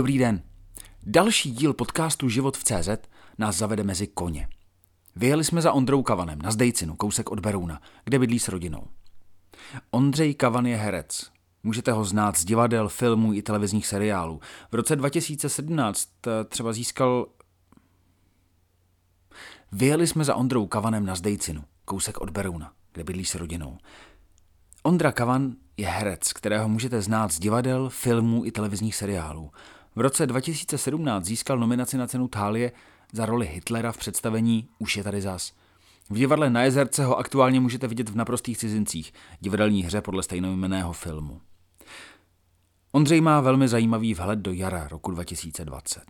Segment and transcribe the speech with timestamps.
[0.00, 0.42] Dobrý den.
[1.02, 2.88] Další díl podcastu Život v CZ
[3.38, 4.48] nás zavede mezi koně.
[5.16, 8.86] Vyjeli jsme za Ondrou Kavanem na Zdejcinu, kousek od Berouna, kde bydlí s rodinou.
[9.90, 11.30] Ondřej Kavan je herec.
[11.62, 14.40] Můžete ho znát z divadel, filmů i televizních seriálů.
[14.70, 17.26] V roce 2017 eh, třeba získal...
[19.72, 23.78] Vyjeli jsme za Ondrou Kavanem na Zdejcinu, kousek od Berouna, kde bydlí s rodinou.
[24.82, 29.50] Ondra Kavan je herec, kterého můžete znát z divadel, filmů i televizních seriálů.
[29.96, 32.72] V roce 2017 získal nominaci na cenu Thálie
[33.12, 35.52] za roli Hitlera v představení Už je tady zas.
[36.10, 40.92] V divadle na Jezerce ho aktuálně můžete vidět v Naprostých cizincích, divadelní hře podle stejnojmenného
[40.92, 41.40] filmu.
[42.92, 46.02] Ondřej má velmi zajímavý vhled do jara roku 2020.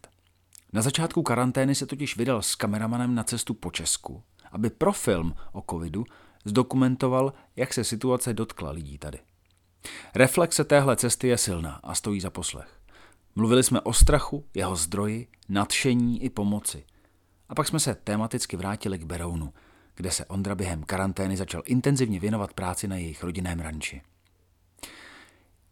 [0.72, 5.34] Na začátku karantény se totiž vydal s kameramanem na cestu po Česku, aby pro film
[5.52, 6.04] o covidu
[6.44, 9.18] zdokumentoval, jak se situace dotkla lidí tady.
[10.14, 12.79] Reflexe téhle cesty je silná a stojí za poslech.
[13.40, 16.84] Mluvili jsme o strachu, jeho zdroji, nadšení i pomoci.
[17.48, 19.52] A pak jsme se tematicky vrátili k Berounu,
[19.94, 24.02] kde se Ondra během karantény začal intenzivně věnovat práci na jejich rodinném ranči.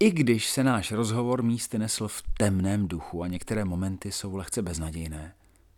[0.00, 4.62] I když se náš rozhovor místy nesl v temném duchu a některé momenty jsou lehce
[4.62, 5.34] beznadějné,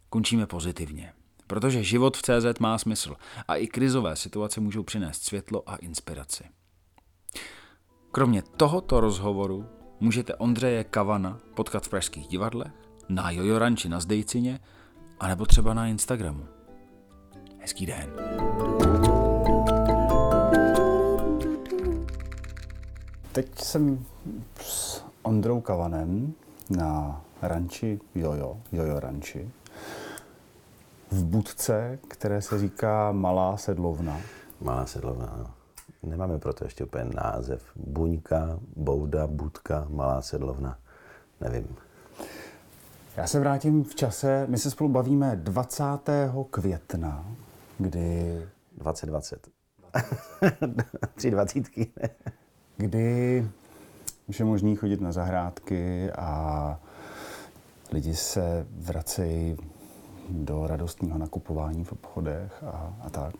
[0.08, 1.12] končíme pozitivně,
[1.46, 3.16] protože život v CZ má smysl
[3.48, 6.44] a i krizové situace můžou přinést světlo a inspiraci.
[8.12, 12.72] Kromě tohoto rozhovoru můžete Ondřeje Kavana potkat v pražských divadlech,
[13.08, 14.60] na Jojo Ranči na Zdejcině,
[15.20, 16.44] anebo třeba na Instagramu.
[17.58, 18.10] Hezký den.
[23.32, 24.04] Teď jsem
[24.60, 26.34] s Ondrou Kavanem
[26.70, 29.50] na ranči Jojo, Jojo Ranči,
[31.10, 34.20] v budce, které se říká Malá sedlovna.
[34.60, 35.59] Malá sedlovna, no.
[36.02, 37.62] Nemáme proto ještě úplně název.
[37.76, 40.78] Buňka, bouda, budka, malá sedlovna.
[41.40, 41.76] Nevím.
[43.16, 44.46] Já se vrátím v čase.
[44.48, 45.84] My se spolu bavíme 20.
[46.50, 47.26] května,
[47.78, 48.42] kdy...
[48.78, 49.48] 2020.
[51.14, 51.92] Tři dvacítky.
[52.76, 53.48] kdy
[54.26, 56.80] už je možný chodit na zahrádky a
[57.92, 59.56] lidi se vracejí
[60.30, 63.34] do radostného nakupování v obchodech a, a tak.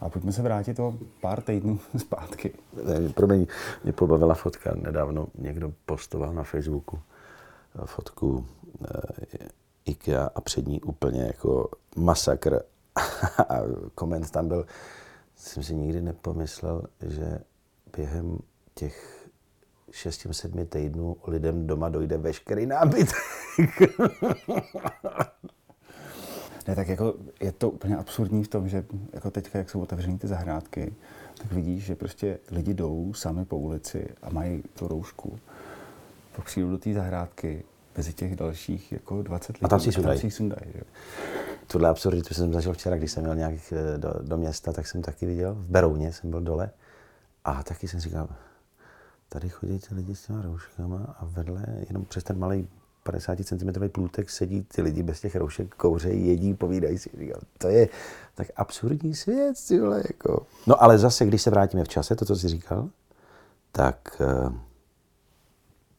[0.00, 2.52] A pojďme se vrátit o pár týdnů zpátky.
[3.14, 3.46] Promiň,
[3.84, 4.74] mě pobavila fotka.
[4.74, 6.98] Nedávno někdo postoval na Facebooku
[7.84, 8.46] fotku
[8.84, 9.48] eh,
[9.84, 12.58] IKEA a před ní úplně jako masakr.
[13.48, 13.58] a
[13.94, 14.66] koment tam byl,
[15.36, 17.38] jsem si nikdy nepomyslel, že
[17.96, 18.38] během
[18.74, 19.28] těch
[19.90, 23.16] 6-7 týdnů lidem doma dojde veškerý nábytek.
[26.70, 30.18] Ne, tak jako je to úplně absurdní v tom, že jako teďka, jak jsou otevřené
[30.18, 30.94] ty zahrádky,
[31.42, 35.38] tak vidíš, že prostě lidi jdou sami po ulici a mají tu roušku.
[36.36, 37.64] Pak přijdou do té zahrádky
[37.96, 39.64] mezi těch dalších jako 20 lidí.
[39.64, 40.30] A tam si sundají.
[40.30, 40.80] sundaj, že?
[41.66, 45.02] Tuhle absurditu jsem zažil včera, když jsem měl nějak eh, do, do, města, tak jsem
[45.02, 45.54] taky viděl.
[45.54, 46.70] V Berouně jsem byl dole.
[47.44, 48.28] A taky jsem říkal,
[49.28, 52.68] tady chodí ty lidi s těma rouškama a vedle, jenom přes ten malý
[53.10, 57.10] 50 cm plůtek sedí ty lidi bez těch roušek, kouřejí, jedí, povídají si.
[57.18, 57.88] Říkal, to je
[58.34, 60.46] tak absurdní svět, tyhle, jako.
[60.66, 62.88] No ale zase, když se vrátíme v čase, to, co jsi říkal,
[63.72, 64.52] tak uh,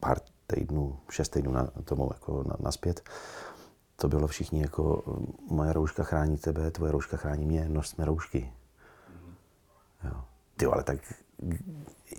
[0.00, 3.02] pár týdnů, šest týdnů na tomu jako na, naspět,
[3.96, 5.02] to bylo všichni jako,
[5.50, 8.52] moje rouška chrání tebe, tvoje rouška chrání mě, nosíme roušky.
[10.04, 10.24] Jo.
[10.56, 10.98] Ty ale tak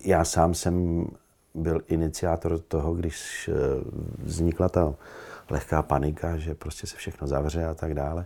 [0.03, 1.05] já sám jsem
[1.53, 3.53] byl iniciátor toho, když eh,
[4.17, 4.95] vznikla ta
[5.49, 8.25] lehká panika, že prostě se všechno zavře a tak dále.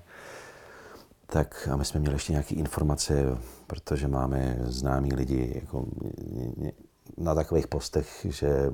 [1.26, 3.38] Tak a my jsme měli ještě nějaké informace,
[3.68, 5.86] protože máme známí lidi jako
[7.18, 8.72] na takových postech, že eh,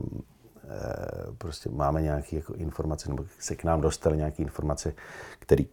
[1.37, 4.93] prostě máme nějaké jako informace, nebo se k nám dostaly nějaké informace,
[5.39, 5.63] které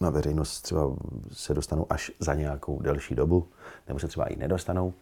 [0.00, 0.96] na veřejnost třeba
[1.32, 3.48] se dostanou až za nějakou delší dobu,
[3.88, 4.94] nebo se třeba i nedostanou.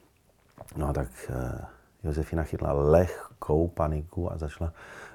[0.76, 1.64] No a tak eh,
[2.04, 4.72] Josefina chytla lehkou paniku a začala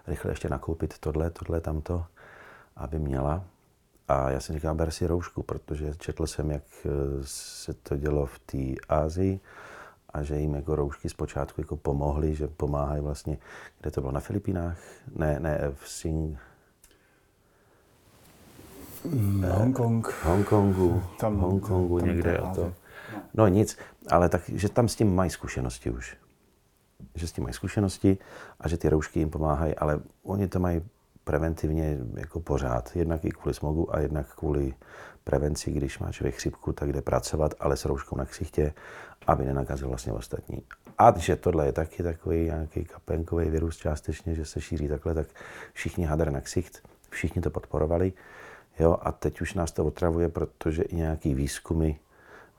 [0.08, 2.06] rychle ještě nakoupit tohle, tohle, tamto,
[2.76, 3.44] aby měla.
[4.08, 6.90] A já jsem říkal, ber si roušku, protože četl jsem, jak eh,
[7.24, 9.40] se to dělo v té Ázii
[10.14, 13.38] a že jim jako roušky zpočátku jako pomohly, že pomáhají vlastně,
[13.82, 14.78] kde to bylo, na Filipínách?
[15.16, 16.40] Ne, ne, v Sing...
[19.06, 20.24] Mm, Hongkong.
[20.24, 22.38] Hongkongu, tam, Hongkongu tam někde.
[22.38, 22.74] A to.
[23.34, 23.78] No nic,
[24.10, 26.18] ale tak, že tam s tím mají zkušenosti už
[27.16, 28.18] že s tím mají zkušenosti
[28.60, 30.82] a že ty roušky jim pomáhají, ale oni to mají
[31.24, 32.96] preventivně jako pořád.
[32.96, 34.74] Jednak i kvůli smogu a jednak kvůli
[35.24, 38.74] prevenci, když má člověk chřipku, tak jde pracovat, ale s rouškou na ksichtě,
[39.28, 40.64] aby nenakazil vlastně ostatní.
[40.98, 45.28] A že tohle je taky takový nějaký kapenkový virus částečně, že se šíří takhle, tak
[45.74, 48.14] všichni hadr na ksicht, všichni to podporovali.
[48.80, 51.92] Jo, a teď už nás to otravuje, protože i nějaký výzkumy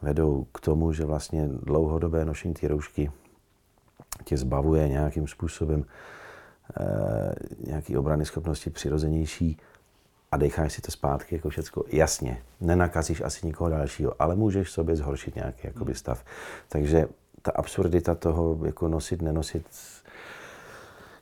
[0.02, 3.10] vedou k tomu, že vlastně dlouhodobé nošení té roušky
[4.28, 5.84] tě zbavuje nějakým způsobem
[6.80, 6.84] e,
[7.66, 9.56] nějaký obrany schopnosti přirozenější
[10.32, 11.84] a decháš si to zpátky jako všecko.
[11.88, 16.24] Jasně, nenakazíš asi nikoho dalšího, ale můžeš sobě zhoršit nějaký jakoby, stav.
[16.68, 17.08] Takže
[17.42, 19.66] ta absurdita toho jako nosit, nenosit,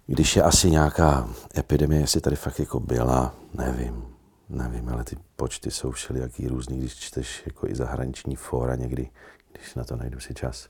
[0.06, 4.05] když je asi nějaká epidemie, jestli tady fakt jako byla, nevím,
[4.49, 9.08] nevím, ale ty počty jsou všelijaký různý, když čteš jako i zahraniční fóra někdy,
[9.53, 10.69] když na to najdu si čas,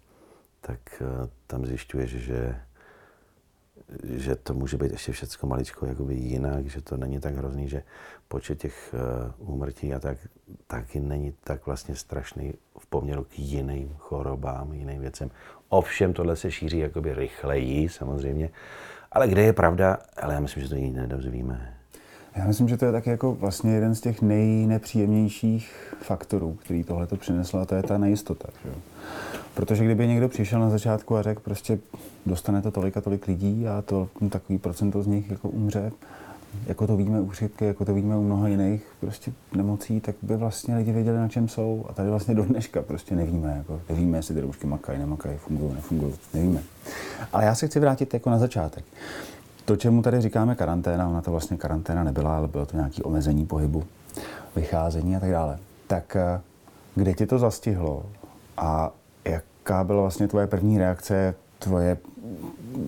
[0.66, 2.60] tak uh, tam zjišťuješ, že
[4.02, 7.82] že to může být ještě všechno maličko jakoby jinak, že to není tak hrozný, že
[8.28, 8.94] počet těch
[9.38, 10.18] uh, úmrtí a tak
[10.66, 15.30] taky není tak vlastně strašný v poměru k jiným chorobám, jiným věcem.
[15.68, 18.50] Ovšem tohle se šíří jakoby rychleji samozřejmě,
[19.12, 21.75] ale kde je pravda, ale já myslím, že to nikdy nedozvíme.
[22.36, 27.06] Já myslím, že to je taky jako vlastně jeden z těch nejnepříjemnějších faktorů, který tohle
[27.06, 28.48] to přineslo, a to je ta nejistota.
[28.64, 28.70] Že?
[29.54, 31.78] Protože kdyby někdo přišel na začátku a řekl, prostě
[32.26, 35.92] dostane to tolik a tolik lidí a to takový procento z nich jako umře,
[36.66, 40.36] jako to víme u chřipky, jako to víme u mnoha jiných prostě nemocí, tak by
[40.36, 41.86] vlastně lidi věděli, na čem jsou.
[41.88, 45.74] A tady vlastně do dneška prostě nevíme, jako nevíme, jestli ty roušky makají, nemakají, fungují,
[45.74, 46.62] nefungují, nevíme.
[47.32, 48.84] Ale já se chci vrátit jako na začátek.
[49.66, 53.46] To, čemu tady říkáme karanténa, ona to vlastně karanténa nebyla, ale bylo to nějaké omezení
[53.46, 53.84] pohybu,
[54.56, 55.58] vycházení a tak dále.
[55.86, 56.40] Tak eh,
[56.94, 58.06] kde ti to zastihlo
[58.56, 58.90] a
[59.24, 61.98] jaká byla vlastně tvoje první reakce, tvoje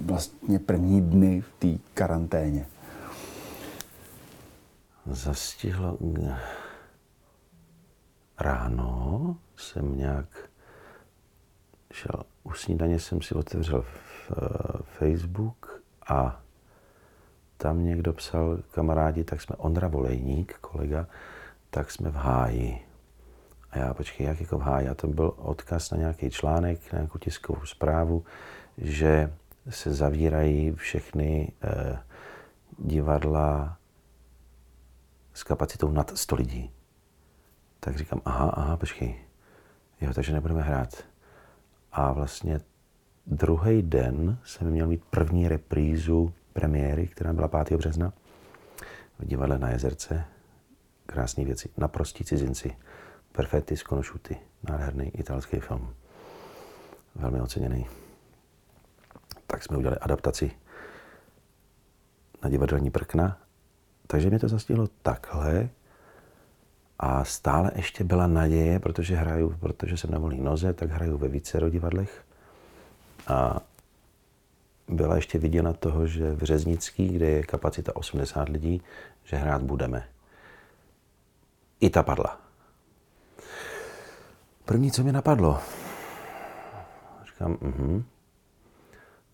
[0.05, 2.67] vlastně první dny v té karanténě?
[5.07, 5.99] Zastihlo
[8.41, 10.27] ráno jsem nějak
[11.93, 13.87] šel u snídaně jsem si otevřel uh,
[14.99, 16.41] Facebook a
[17.59, 21.07] tam někdo psal, kamarádi, tak jsme Ondra Volejník, kolega,
[21.71, 22.79] tak jsme v háji.
[23.71, 24.89] A já, počkej, jak jako v háji?
[24.89, 28.25] A to byl odkaz na nějaký článek, na nějakou tiskovou zprávu,
[28.79, 29.33] že
[29.69, 31.99] se zavírají všechny eh,
[32.79, 33.79] divadla
[35.35, 36.71] s kapacitou nad 100 lidí.
[37.81, 39.15] Tak říkám, aha, aha, počkej,
[40.01, 41.05] jo, takže nebudeme hrát.
[41.93, 42.61] A vlastně
[43.27, 47.79] druhý den jsem měl mít první reprízu premiéry, která byla 5.
[47.79, 48.13] března
[49.19, 50.25] v divadle na Jezerce.
[51.07, 51.69] Krásné věci.
[51.77, 52.77] Naprostí cizinci.
[53.33, 54.37] Perfetti sconosciuti.
[54.71, 55.95] Nádherný italský film.
[57.15, 57.87] Velmi oceněný.
[59.47, 60.51] Tak jsme udělali adaptaci
[62.43, 63.39] na divadelní prkna.
[64.07, 65.69] Takže mě to zastihlo takhle.
[66.99, 71.29] A stále ještě byla naděje, protože hraju, protože jsem na volné noze, tak hraju ve
[71.29, 72.25] více divadlech.
[73.27, 73.61] A
[74.89, 78.83] byla ještě viděna toho, že v Řeznický, kde je kapacita 80 lidí,
[79.25, 80.09] že hrát budeme.
[81.81, 82.41] I ta padla.
[84.65, 85.61] První, co mi napadlo,
[87.27, 88.05] říkám, mhm,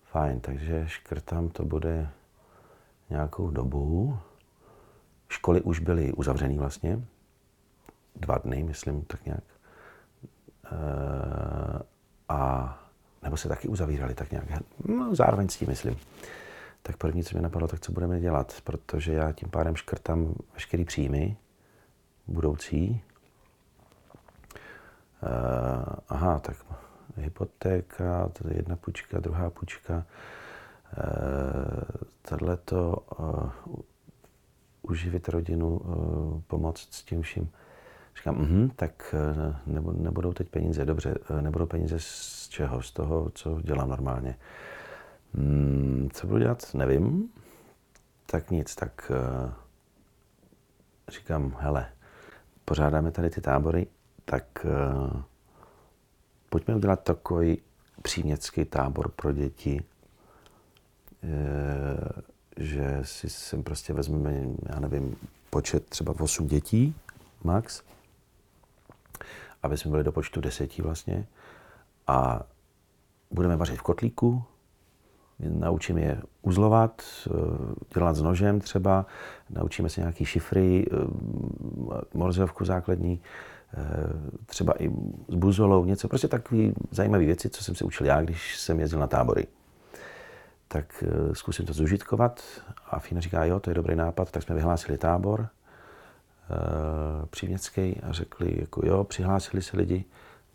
[0.03, 2.09] fajn, takže škrtám, to bude
[3.09, 4.17] nějakou dobu.
[5.29, 6.99] Školy už byly uzavřené vlastně,
[8.15, 9.43] dva dny, myslím, tak nějak.
[10.65, 11.83] E,
[12.29, 12.84] a
[13.25, 14.45] nebo se taky uzavírali tak nějak.
[14.85, 15.97] No, zároveň s tím, myslím.
[16.81, 20.85] Tak první, co mi napadlo, tak co budeme dělat, protože já tím pádem škrtám veškerý
[20.85, 21.37] příjmy
[22.27, 23.01] budoucí.
[25.23, 26.57] Uh, aha, tak
[27.17, 30.05] hypotéka, je jedna půjčka, druhá půjčka.
[32.31, 33.49] Uh, to uh,
[34.81, 37.51] uživit rodinu, uh, pomoct s tím vším.
[38.17, 39.15] Říkám, uh-huh, tak
[39.95, 40.85] nebudou teď peníze.
[40.85, 42.81] Dobře, nebudou peníze z čeho?
[42.81, 44.37] Z toho, co dělám normálně.
[45.33, 46.73] Hmm, co budu dělat?
[46.73, 47.29] Nevím.
[48.25, 49.11] Tak nic, tak
[49.45, 49.51] uh,
[51.07, 51.85] říkám, hele,
[52.65, 53.87] pořádáme tady ty tábory,
[54.25, 54.65] tak
[56.49, 57.61] pojďme udělat takový
[58.01, 59.83] přímětský tábor pro děti,
[62.57, 64.43] že si sem prostě vezmeme,
[64.73, 65.15] já nevím,
[65.49, 66.95] počet třeba 8 dětí
[67.43, 67.83] max,
[69.65, 71.27] aby jsme byli do počtu deseti vlastně.
[72.07, 72.41] A
[73.31, 74.43] budeme vařit v kotlíku,
[75.39, 77.31] naučím je uzlovat, eh,
[77.93, 79.05] dělat s nožem třeba,
[79.49, 80.97] naučíme se nějaký šifry, eh,
[82.13, 83.21] morzovku základní,
[83.73, 83.85] eh,
[84.45, 84.89] třeba i
[85.27, 88.99] s buzolou, něco, prostě takové zajímavé věci, co jsem se učil já, když jsem jezdil
[88.99, 89.47] na tábory.
[90.67, 91.03] tak
[91.33, 92.43] zkusím to zužitkovat.
[92.89, 95.49] A Fína říká, jo, to je dobrý nápad, tak jsme vyhlásili tábor
[97.29, 100.05] příměstský a řekli, jako jo, přihlásili se lidi,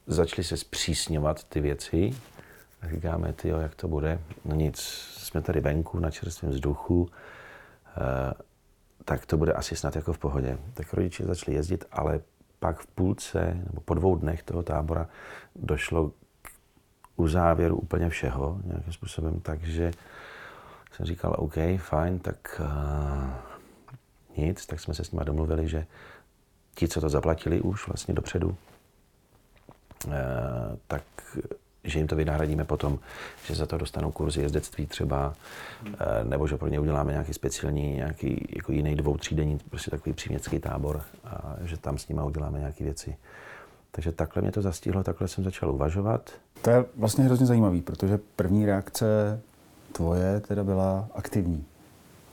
[0.06, 2.10] začali se zpřísňovat ty věci.
[2.82, 4.20] A říkáme, ty jo, jak to bude?
[4.44, 4.80] No nic,
[5.16, 7.08] jsme tady venku na čerstvém vzduchu,
[7.96, 8.34] e,
[9.04, 10.58] tak to bude asi snad jako v pohodě.
[10.74, 12.20] Tak rodiče začali jezdit, ale
[12.58, 15.08] pak v půlce nebo po dvou dnech toho tábora
[15.56, 16.12] došlo
[17.16, 19.90] u závěru úplně všeho nějakým způsobem, takže
[20.92, 23.49] jsem říkal, OK, fajn, tak uh,
[24.36, 25.86] nic, tak jsme se s nimi domluvili, že
[26.74, 28.56] ti, co to zaplatili už vlastně dopředu,
[30.06, 30.14] uh,
[30.86, 31.02] tak
[31.84, 32.98] že jim to vynahradíme potom,
[33.44, 35.34] že za to dostanou kurzy jezdectví třeba,
[35.82, 35.94] hmm.
[36.22, 40.58] nebo že pro ně uděláme nějaký speciální, nějaký jako jiný dvou, třídenní, prostě takový příměstský
[40.58, 43.16] tábor a že tam s nimi uděláme nějaké věci.
[43.90, 46.30] Takže takhle mě to zastihlo, takhle jsem začal uvažovat.
[46.62, 49.40] To je vlastně hrozně zajímavý, protože první reakce
[49.92, 51.64] tvoje teda byla aktivní.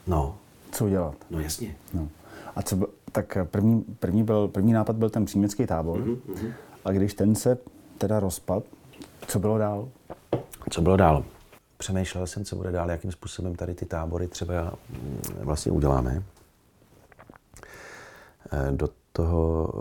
[0.08, 0.38] No.
[0.72, 1.16] Co dělat?
[1.30, 1.76] No jasně.
[1.94, 2.10] No.
[2.56, 6.00] A co, tak první, první, byl, první nápad byl ten příměstský tábor.
[6.00, 6.54] Mm-hmm.
[6.86, 7.58] A když ten se
[7.98, 8.64] teda rozpad,
[9.28, 9.90] co bylo dál?
[10.70, 11.26] Co bylo dál?
[11.78, 16.24] Přemýšlel jsem, co bude dál, jakým způsobem tady ty tábory třeba mm, vlastně uděláme.
[18.52, 19.74] Eh, do toho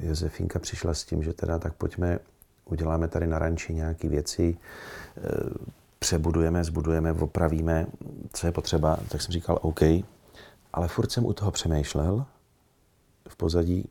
[0.00, 2.18] eh, Josefinka přišla s tím, že teda tak pojďme,
[2.64, 4.56] uděláme tady na ranči nějaké věci,
[5.16, 5.22] eh,
[6.06, 7.86] přebudujeme, zbudujeme, opravíme,
[8.32, 9.80] co je potřeba, tak jsem říkal OK,
[10.72, 12.24] ale furt jsem u toho přemýšlel
[13.28, 13.88] v pozadí,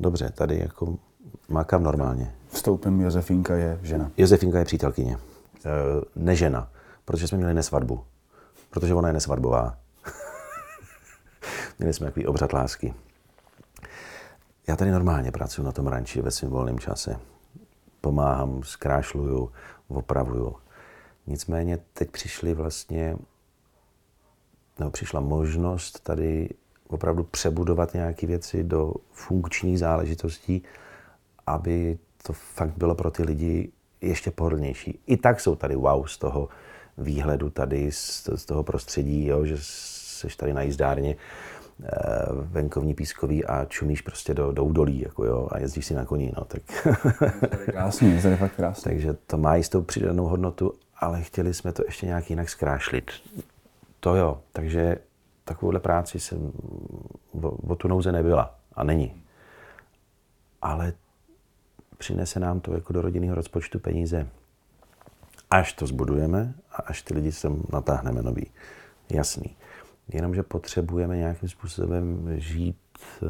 [0.00, 0.98] dobře, tady jako
[1.48, 2.34] makám normálně.
[2.48, 4.10] Vstoupím, Josefinka je žena.
[4.16, 5.14] Josefinka je přítelkyně.
[5.14, 5.18] E,
[6.16, 6.70] nežena,
[7.04, 8.04] protože jsme měli nesvatbu.
[8.70, 9.78] Protože ona je nesvatbová.
[11.78, 12.94] měli jsme takový obřad lásky.
[14.68, 17.16] Já tady normálně pracuji na tom ranči ve svém volném čase.
[18.00, 19.52] Pomáhám, zkrášluju,
[19.88, 20.65] opravuju.
[21.26, 23.16] Nicméně teď přišli vlastně,
[24.78, 26.48] nebo přišla možnost tady
[26.88, 30.62] opravdu přebudovat nějaké věci do funkčních záležitostí,
[31.46, 35.00] aby to fakt bylo pro ty lidi ještě pohodlnější.
[35.06, 36.48] I tak jsou tady wow z toho
[36.98, 41.16] výhledu tady, z, z toho prostředí, jo, že jsi tady na jízdárně
[41.82, 41.86] eh,
[42.32, 46.32] venkovní pískový a čumíš prostě do, do údolí jako jo, a jezdíš si na koní.
[46.36, 46.62] No, tak...
[47.64, 48.82] krásný, je fakt krásný.
[48.92, 53.10] Takže to má jistou přidanou hodnotu, ale chtěli jsme to ještě nějak jinak zkrášlit.
[54.00, 54.98] To jo, takže
[55.44, 56.52] takovouhle práci jsem
[57.42, 59.22] o, o tu nouze nebyla a není.
[60.62, 60.92] Ale
[61.98, 64.28] přinese nám to jako do rodinného rozpočtu peníze,
[65.50, 68.50] až to zbudujeme a až ty lidi sem natáhneme nový.
[69.10, 69.56] Jasný.
[70.08, 73.26] Jenomže potřebujeme nějakým způsobem žít eh,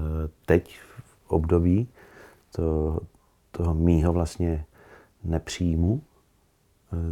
[0.47, 1.89] teď v období
[2.53, 2.99] to,
[3.51, 4.65] toho mýho vlastně
[5.25, 6.03] nepříjmu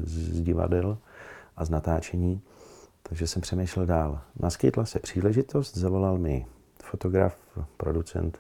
[0.05, 0.99] z divadel
[1.57, 2.41] a z natáčení.
[3.03, 4.21] Takže jsem přemýšlel dál.
[4.41, 6.47] Naskytla se příležitost, zavolal mi
[6.83, 7.37] fotograf,
[7.77, 8.39] producent,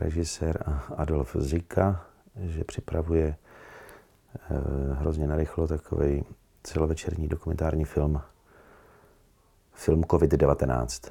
[0.00, 6.24] režisér Adolf Zika, že připravuje eh, hrozně narychlo takový
[6.62, 8.20] celovečerní dokumentární film,
[9.72, 11.10] film COVID-19.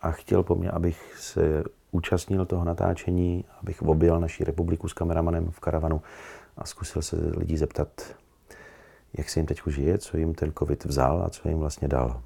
[0.00, 5.50] A chtěl po mně, abych se účastnil toho natáčení, abych objel naší republiku s kameramanem
[5.50, 6.02] v karavanu
[6.56, 7.88] a zkusil se lidí zeptat,
[9.18, 12.22] jak se jim teď žije, co jim ten covid vzal a co jim vlastně dal.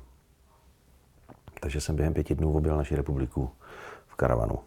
[1.60, 3.50] Takže jsem během pěti dnů objel naši republiku
[4.06, 4.58] v karavanu.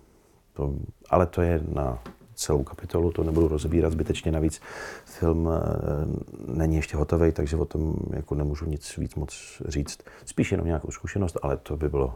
[0.54, 0.74] To,
[1.10, 2.00] ale to je na
[2.36, 4.62] celou kapitolu, to nebudu rozebírat zbytečně, navíc
[5.06, 10.00] film eh, není ještě hotový, takže o tom jako nemůžu nic víc moc říct.
[10.26, 12.14] Spíš jenom nějakou zkušenost, ale to by bylo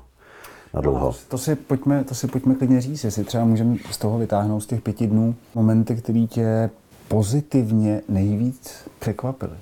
[0.74, 1.06] na dlouho.
[1.06, 4.60] No, to, si pojďme, to si pojďme klidně říct, jestli třeba můžeme z toho vytáhnout
[4.60, 6.70] z těch pěti dnů momenty, které tě
[7.08, 9.58] pozitivně nejvíc překvapily.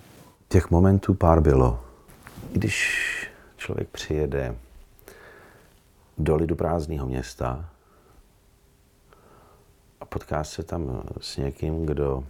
[0.50, 1.84] Těch momentů pár bylo.
[2.52, 3.08] Když
[3.58, 4.56] člověk přijede
[6.18, 7.70] do lidu prázdného města,
[10.02, 12.24] a potká se tam s někým, kdo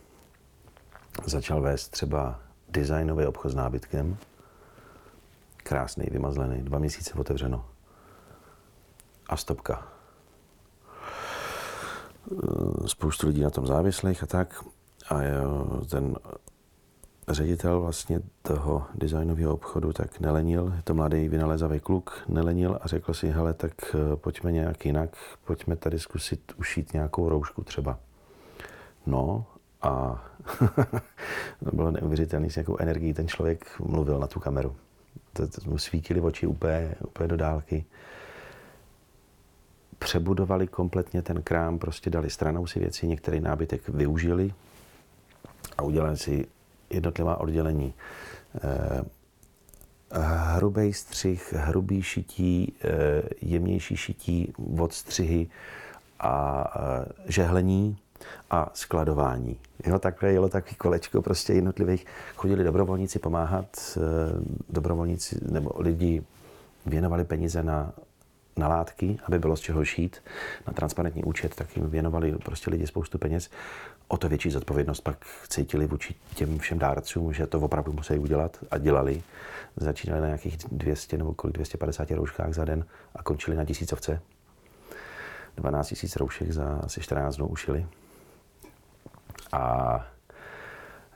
[1.26, 4.18] začal vést třeba designový obchod s nábytkem.
[5.58, 7.66] Krásný, vymazlený, dva měsíce otevřeno.
[9.30, 9.88] A stopka.
[12.86, 14.64] Spoustu lidí na tom závislých a tak.
[15.10, 15.16] A
[15.90, 16.16] ten
[17.30, 23.30] ředitel vlastně toho designového obchodu tak nelenil, to mladý vynalezavý kluk, nelenil a řekl si,
[23.30, 25.10] hele, tak eh, pojďme nějak jinak,
[25.46, 28.00] pojďme tady zkusit ušít nějakou roušku třeba.
[29.06, 29.46] No
[29.82, 30.24] a
[31.64, 34.76] to bylo neuvěřitelné, s jakou energií ten člověk mluvil na tu kameru.
[35.34, 37.86] To, to mu svítily oči úplně, úplně do dálky.
[40.00, 44.54] Přebudovali kompletně ten krám, prostě dali stranou si věci, některý nábytek využili
[45.78, 46.48] a udělali si
[46.89, 47.94] jednotlivá oddělení.
[48.63, 49.03] Eh,
[50.56, 55.48] hrubý střih, hrubý šití, eh, jemnější šití, odstřihy
[56.20, 57.98] a eh, žehlení
[58.51, 59.60] a skladování.
[59.86, 62.06] Jo, takhle jelo takový kolečko prostě jednotlivých.
[62.36, 63.98] Chodili dobrovolníci pomáhat,
[64.70, 66.24] dobrovolníci nebo lidi
[66.86, 67.94] věnovali peníze na
[68.58, 70.24] na látky, aby bylo z čeho šít,
[70.67, 73.50] na transparentní účet, tak jim věnovali prostě lidi spoustu peněz.
[74.08, 78.58] O to větší zodpovědnost pak cítili vůči těm všem dárcům, že to opravdu museli udělat
[78.72, 79.24] a dělali.
[79.76, 82.86] Začínali na nějakých 200 nebo kolik 250 rouškách za den
[83.16, 84.22] a končili na tisícovce.
[85.56, 87.86] 12 tisíc roušek za asi 14 dnů ušili.
[89.52, 89.96] A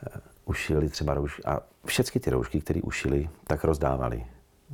[0.06, 1.44] e, ušili třeba roušky.
[1.46, 4.26] A všechny ty roušky, které ušili, tak rozdávali.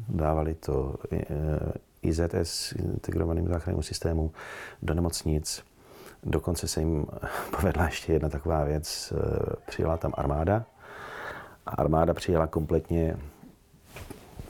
[0.09, 1.25] Dávali to e,
[2.01, 4.31] IZS, integrovaným záchranným systému,
[4.81, 5.63] do nemocnic.
[6.23, 7.05] Dokonce se jim
[7.61, 9.13] povedla ještě jedna taková věc.
[9.67, 10.65] Přijela tam armáda
[11.65, 13.17] a armáda přijela kompletně,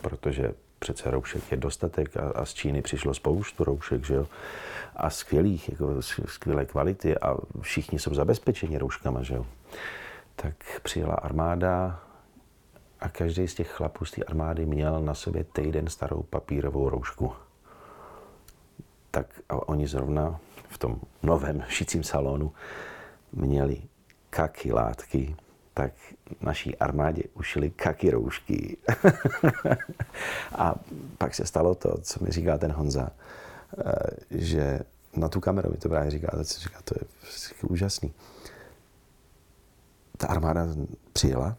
[0.02, 4.28] protože přece roušek je dostatek a, a z Číny přišlo spoustu roušek, že jo,
[4.96, 9.46] a skvělých, jako skvělé kvality a všichni jsou zabezpečeni rouškama, že jo.
[10.36, 12.00] Tak přijela armáda
[13.00, 17.34] a každý z těch chlapů z té armády měl na sobě týden starou papírovou roušku
[19.18, 22.54] tak oni zrovna v tom novém šicím salonu
[23.34, 23.82] měli
[24.30, 25.36] kaky látky,
[25.74, 25.92] tak
[26.42, 28.78] naší armádě ušili kaky roušky.
[30.56, 30.76] a
[31.18, 33.94] pak se stalo to, co mi říká ten Honza, eh,
[34.32, 34.80] že
[35.16, 37.08] na tu kameru mi to právě říká, to, říká, to je
[37.70, 38.14] úžasný.
[40.18, 40.68] Ta armáda
[41.14, 41.58] přijela,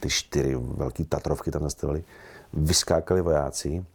[0.00, 2.04] ty čtyři velké Tatrovky tam zastavili,
[2.52, 3.86] vyskákali vojáci,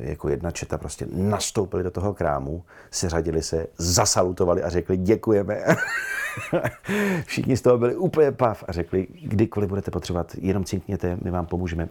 [0.00, 5.64] jako jedna četa prostě nastoupili do toho krámu, seřadili se, zasalutovali a řekli děkujeme.
[7.26, 11.46] Všichni z toho byli úplně pav a řekli, kdykoliv budete potřebovat, jenom cinkněte, my vám
[11.46, 11.88] pomůžeme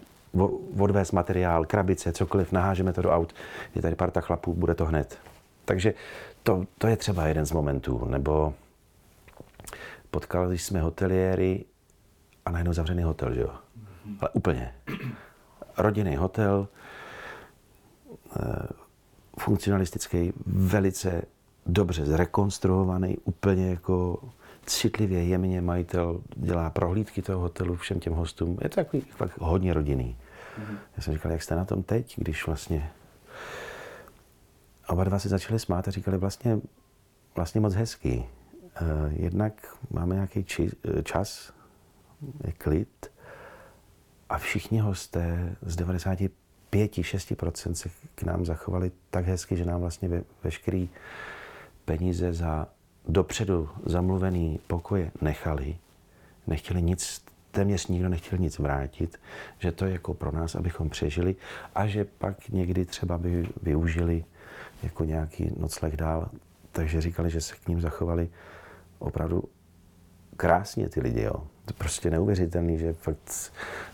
[0.78, 3.34] odvést materiál, krabice, cokoliv, nahážeme to do aut.
[3.74, 5.18] Je tady parta chlapů, bude to hned.
[5.64, 5.94] Takže
[6.42, 8.04] to, to je třeba jeden z momentů.
[8.04, 8.54] Nebo
[10.10, 11.64] potkali jsme hoteliéry
[12.46, 13.50] a najednou zavřený hotel, že jo?
[14.20, 14.74] Ale úplně.
[15.78, 16.68] Rodinný hotel,
[19.38, 21.22] funkcionalistický, velice
[21.66, 24.22] dobře zrekonstruovaný, úplně jako
[24.66, 28.58] citlivě, jemně majitel dělá prohlídky toho hotelu všem těm hostům.
[28.62, 30.16] Je to takový fakt hodně rodinný.
[30.58, 30.76] Mm-hmm.
[30.96, 32.90] Já jsem říkal, jak jste na tom teď, když vlastně
[34.88, 36.58] oba dva se začali smát a říkali vlastně,
[37.34, 38.18] vlastně moc hezký.
[38.18, 38.26] Uh,
[39.12, 41.52] jednak máme nějaký či, eh, čas,
[42.44, 43.06] je klid
[44.28, 46.32] a všichni hosté z 95
[46.72, 50.88] 5-6% se k nám zachovali tak hezky, že nám vlastně ve, veškerý
[51.84, 52.68] peníze za
[53.08, 55.76] dopředu zamluvený pokoje nechali.
[56.46, 59.20] Nechtěli nic, téměř nikdo nechtěl nic vrátit,
[59.58, 61.36] že to je jako pro nás, abychom přežili
[61.74, 64.24] a že pak někdy třeba by využili
[64.82, 66.30] jako nějaký nocleh dál.
[66.72, 68.28] Takže říkali, že se k ním zachovali
[68.98, 69.44] opravdu
[70.36, 71.46] krásně ty lidi, jo.
[71.68, 73.52] To prostě neuvěřitelný, že fakt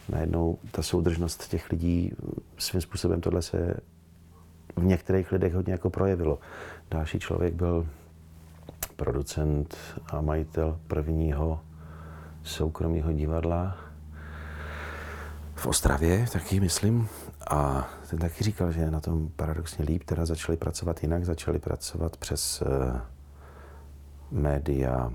[0.09, 2.13] najednou ta soudržnost těch lidí
[2.59, 3.75] svým způsobem tohle se
[4.77, 6.39] v některých lidech hodně jako projevilo.
[6.91, 7.87] Další člověk byl
[8.97, 11.61] producent a majitel prvního
[12.43, 13.77] soukromého divadla
[15.55, 17.09] v Ostravě, taky myslím.
[17.51, 22.17] A ten taky říkal, že na tom paradoxně líp, teda začali pracovat jinak, začali pracovat
[22.17, 23.01] přes uh,
[24.31, 25.13] média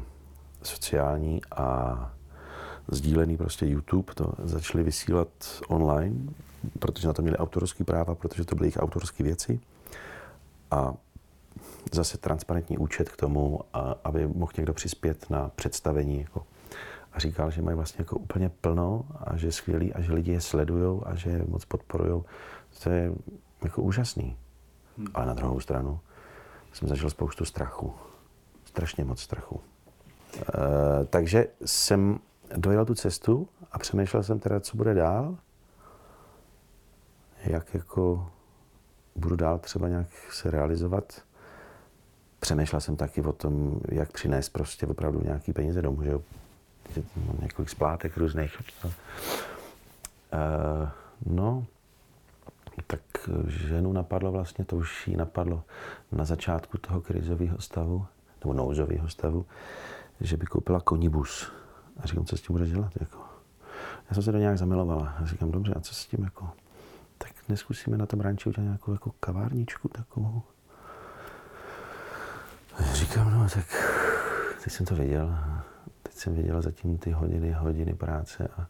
[0.64, 2.19] sociální a
[2.92, 5.28] sdílený prostě YouTube, to začali vysílat
[5.68, 6.16] online,
[6.80, 9.60] protože na to měli autorský práva, protože to byly jejich autorské věci.
[10.72, 10.94] A
[11.94, 16.22] zase transparentní účet k tomu, a, aby mohl někdo přispět na představení.
[16.22, 16.46] Jako.
[17.14, 20.32] A říkal, že mají vlastně jako úplně plno a že je skvělý a že lidi
[20.32, 22.24] je sledují a že je moc podporují.
[22.84, 23.12] To je
[23.64, 24.38] jako úžasný.
[24.98, 25.08] Hmm.
[25.14, 26.00] Ale na druhou stranu
[26.74, 27.94] jsem zažil spoustu strachu.
[28.66, 29.62] Strašně moc strachu.
[30.40, 32.20] E, takže jsem
[32.58, 35.38] dojel tu cestu a přemýšlel jsem teda, co bude dál.
[37.44, 38.30] Jak jako
[39.16, 41.22] budu dál třeba nějak se realizovat.
[42.40, 46.12] Přemýšlel jsem taky o tom, jak přinést prostě opravdu nějaký peníze domů, že.
[47.26, 48.62] Mám několik splátek různých.
[48.84, 48.92] Uh,
[51.26, 51.66] no,
[52.88, 53.02] tak
[53.48, 55.64] ženu napadlo vlastně, to už jí napadlo
[56.12, 58.06] na začátku toho krizového stavu,
[58.44, 59.46] nebo nouzového stavu,
[60.22, 61.52] že by koupila konibus.
[62.04, 62.92] A říkám, co s tím budeš dělat?
[63.00, 63.18] Jako.
[64.10, 65.16] Já jsem se do nějak zamilovala.
[65.22, 66.24] A říkám, dobře, a co s tím?
[66.24, 66.50] Jako?
[67.18, 70.42] Tak neskusíme na tom ranči udělat nějakou jako kavárničku takovou.
[72.78, 73.66] A já říkám, no tak
[74.64, 75.36] teď jsem to věděl.
[76.04, 78.66] teď jsem viděl zatím ty hodiny, hodiny práce a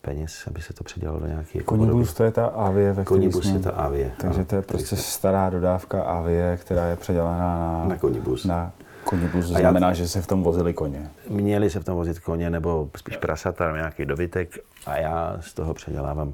[0.00, 1.58] peněz, aby se to předělalo do nějaké...
[1.58, 3.52] Jako Konibus to je ta avie, ve Konibus jsme...
[3.52, 4.12] je ta avie.
[4.20, 7.84] Takže to je prostě stará dodávka avie, která je předělaná na...
[7.84, 8.44] Na Konibus.
[8.44, 8.72] Na
[9.04, 9.94] Konibus, to znamená, já...
[9.94, 11.10] že se v tom vozili koně.
[11.28, 15.54] Měli se v tom vozit koně, nebo spíš prasata, nebo nějaký dobytek a já z
[15.54, 16.28] toho předělávám,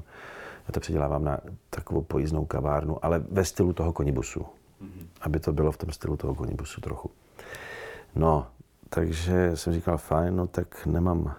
[0.67, 1.37] já to předělávám na
[1.69, 4.39] takovou pojízdnou kavárnu, ale ve stylu toho konibusu.
[4.39, 5.07] Mm-hmm.
[5.21, 7.11] Aby to bylo v tom stylu toho konibusu trochu.
[8.15, 8.47] No,
[8.89, 11.35] takže jsem říkal, fajn, no tak nemám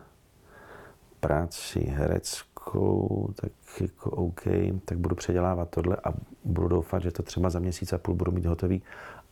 [1.20, 4.42] práci hereckou, tak jako OK,
[4.84, 6.12] tak budu předělávat tohle a
[6.44, 8.82] budu doufat, že to třeba za měsíc a půl budu mít hotový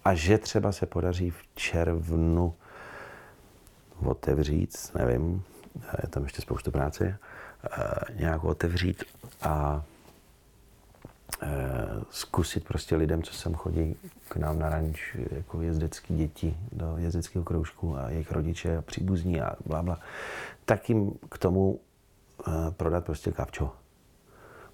[0.04, 2.54] a že třeba se podaří v červnu
[4.04, 5.42] otevřít, nevím,
[6.02, 7.18] je tam ještě spoustu práce,
[7.64, 9.04] eh, nějak otevřít
[9.42, 9.82] a
[11.42, 11.48] eh,
[12.10, 13.96] zkusit prostě lidem, co sem chodí
[14.28, 19.40] k nám na ranč, jako jezdecký děti do jezdeckého kroužku a jejich rodiče a příbuzní
[19.40, 20.00] a bla, bla
[20.64, 23.72] tak jim k tomu uh, prodat prostě kavčo.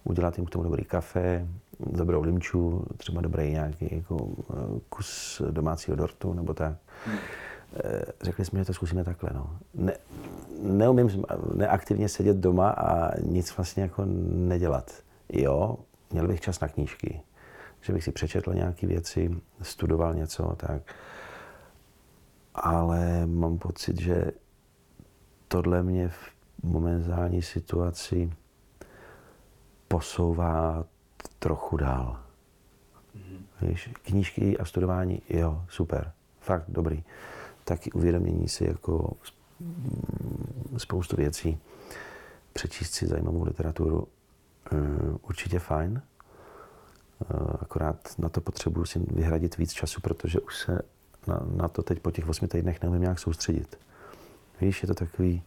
[0.04, 1.46] Udělat jim k tomu dobrý kafe,
[1.86, 6.76] dobrou limču, třeba dobrý nějaký jako, uh, kus domácího dortu nebo tak.
[7.06, 7.18] Hmm.
[8.22, 9.30] Řekli jsme, že to zkusíme takhle.
[9.34, 9.58] No.
[9.74, 9.92] Ne,
[10.62, 14.92] neumím neaktivně sedět doma a nic vlastně jako nedělat.
[15.32, 15.76] Jo,
[16.12, 17.20] měl bych čas na knížky,
[17.80, 19.30] že bych si přečetl nějaké věci,
[19.62, 20.82] studoval něco, tak.
[22.54, 24.24] Ale mám pocit, že
[25.48, 26.30] tohle mě v
[26.62, 28.30] momentální situaci
[29.88, 30.84] posouvá
[31.40, 32.20] trochu dál.
[33.16, 33.68] Mm-hmm.
[33.68, 37.04] Víš, knížky a studování, jo, super, fakt dobrý.
[37.64, 39.16] Taky uvědomění si jako
[40.76, 41.58] spoustu věcí,
[42.52, 44.08] přečíst si zajímavou literaturu,
[44.72, 44.76] eh,
[45.22, 46.02] určitě fajn.
[46.02, 50.82] Eh, akorát na to potřebuji si vyhradit víc času, protože už se
[51.26, 53.78] na, na to teď po těch osmi týdnech neumím nějak soustředit.
[54.60, 55.42] Víš, je to takový,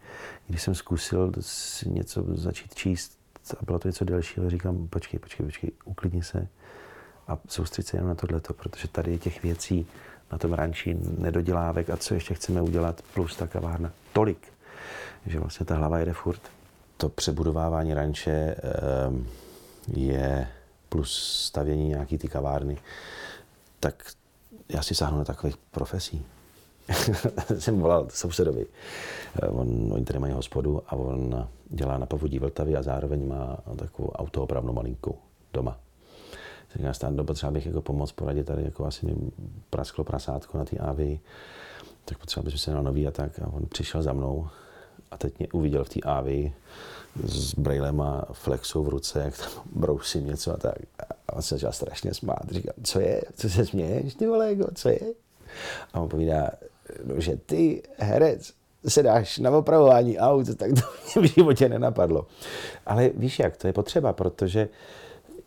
[0.48, 5.46] když jsem zkusil si něco začít číst a bylo to něco delšího, říkám, počkej, počkej,
[5.46, 6.48] počkej, uklidni se
[7.28, 9.88] a soustředit se jenom na tohleto, protože tady je těch věcí
[10.32, 14.54] na tom ranči nedodělávek a co ještě chceme udělat, plus ta kavárna, tolik,
[15.26, 16.42] že vlastně ta hlava jede furt.
[16.98, 19.28] To přebudovávání ranče ehm,
[19.88, 20.48] je
[20.90, 22.78] plus stavění nějaký ty kavárny,
[23.80, 24.12] tak
[24.70, 26.26] já si sáhnu na takových profesí.
[27.60, 28.66] jsem volal sousedovi.
[29.42, 33.58] Eh, on, oni tady mají hospodu a on dělá na povodí Vltavy a zároveň má
[33.76, 35.18] takovou autoopravnou malinkou
[35.54, 35.80] doma.
[36.76, 39.16] Říká, stát do potřeba bych jako pomoc poradit tady, jako asi mi
[39.70, 41.20] prasklo prasátko na té AVI,
[42.06, 43.40] tak potřeba bych se na nový a tak.
[43.40, 44.48] A on přišel za mnou
[45.12, 46.54] a teď mě uviděl v té AVI
[47.24, 50.76] s brailem a flexou v ruce, jak tam brousím něco a tak.
[51.28, 52.52] A on se začal strašně smát.
[52.52, 53.22] Říká, co je?
[53.36, 55.00] Co se směješ, ty vole, jako, co je?
[55.94, 56.50] A on povídá,
[57.04, 58.54] no, že ty, herec,
[58.88, 60.82] se dáš na opravování aut, tak to
[61.20, 62.28] mě v životě nenapadlo.
[62.86, 64.70] Ale víš jak, to je potřeba, protože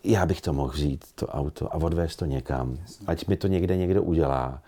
[0.03, 2.77] já bych to mohl vzít, to auto, a odvést to někam.
[3.07, 4.61] Ať mi to někde někdo udělá.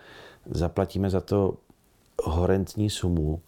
[0.50, 1.54] Zaplatíme za to
[2.24, 3.40] horentní sumu,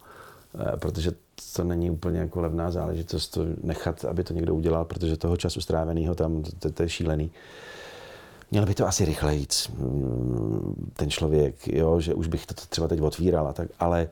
[0.59, 1.11] eh, protože
[1.55, 5.61] to není úplně jako levná záležitost to nechat, aby to někdo udělal, protože toho času
[5.61, 7.31] stráveného tam, to, to je šílený.
[8.53, 13.01] Měl by to asi rychleji mm, ten člověk, jo, že už bych to třeba teď
[13.01, 14.09] otvíral tak, ale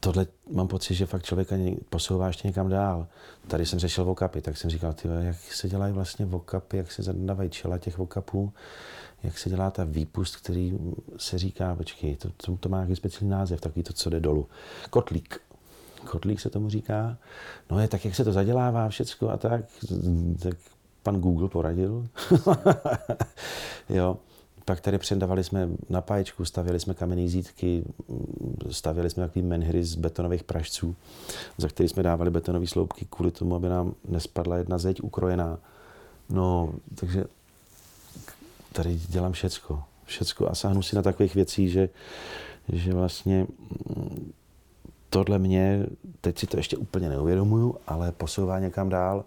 [0.00, 1.56] tohle mám pocit, že fakt člověka
[1.90, 3.06] posouvá ještě někam dál.
[3.48, 7.02] Tady jsem řešil vokapy, tak jsem říkal, tyhle, jak se dělají vlastně vokapy, jak se
[7.02, 8.52] zadávají čela těch vokapů,
[9.22, 10.78] jak se dělá ta výpust, který
[11.16, 14.48] se říká, počkej, to, to, to má nějaký speciální název, takový to, co jde dolů.
[14.90, 15.40] Kotlík.
[16.10, 17.16] Kotlík se tomu říká.
[17.70, 19.64] No je tak, jak se to zadělává všecko a tak,
[20.42, 20.56] tak
[21.02, 22.08] pan Google poradil.
[23.88, 24.16] jo.
[24.64, 27.84] Pak tady předávali jsme na páječku, stavěli jsme kamenné zítky,
[28.70, 30.96] stavěli jsme takový menhry z betonových pražců,
[31.58, 35.58] za který jsme dávali betonové sloupky kvůli tomu, aby nám nespadla jedna zeď ukrojená.
[36.30, 37.24] No, takže
[38.72, 39.82] tady dělám všecko.
[40.04, 41.88] Všecko a sáhnu si na takových věcí, že,
[42.72, 43.46] že vlastně
[45.10, 45.86] tohle mě,
[46.20, 49.24] teď si to ještě úplně neuvědomuju, ale posouvá někam dál.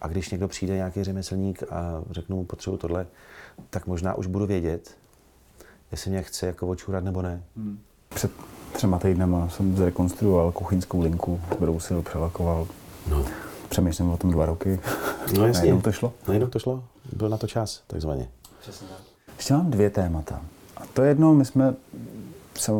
[0.00, 3.06] A když někdo přijde, nějaký řemeslník a řeknu mu potřebu tohle,
[3.70, 4.96] tak možná už budu vědět,
[5.92, 7.42] jestli mě chce jako očurat nebo ne.
[7.56, 7.78] Hmm.
[8.08, 8.30] Před
[8.72, 11.40] třema týdnama jsem zrekonstruoval kuchyňskou linku,
[11.94, 12.66] ho přelakoval.
[13.10, 13.24] No.
[13.68, 14.80] Přemýšlím o tom dva roky.
[15.36, 15.60] No jasně.
[15.60, 16.12] Najednou to šlo.
[16.28, 16.84] Najednou to šlo.
[17.16, 18.28] Byl na to čas, takzvaně.
[18.60, 18.98] Přesně tak.
[19.36, 20.40] Ještě mám dvě témata.
[20.76, 21.74] A to jedno, my jsme
[22.54, 22.72] se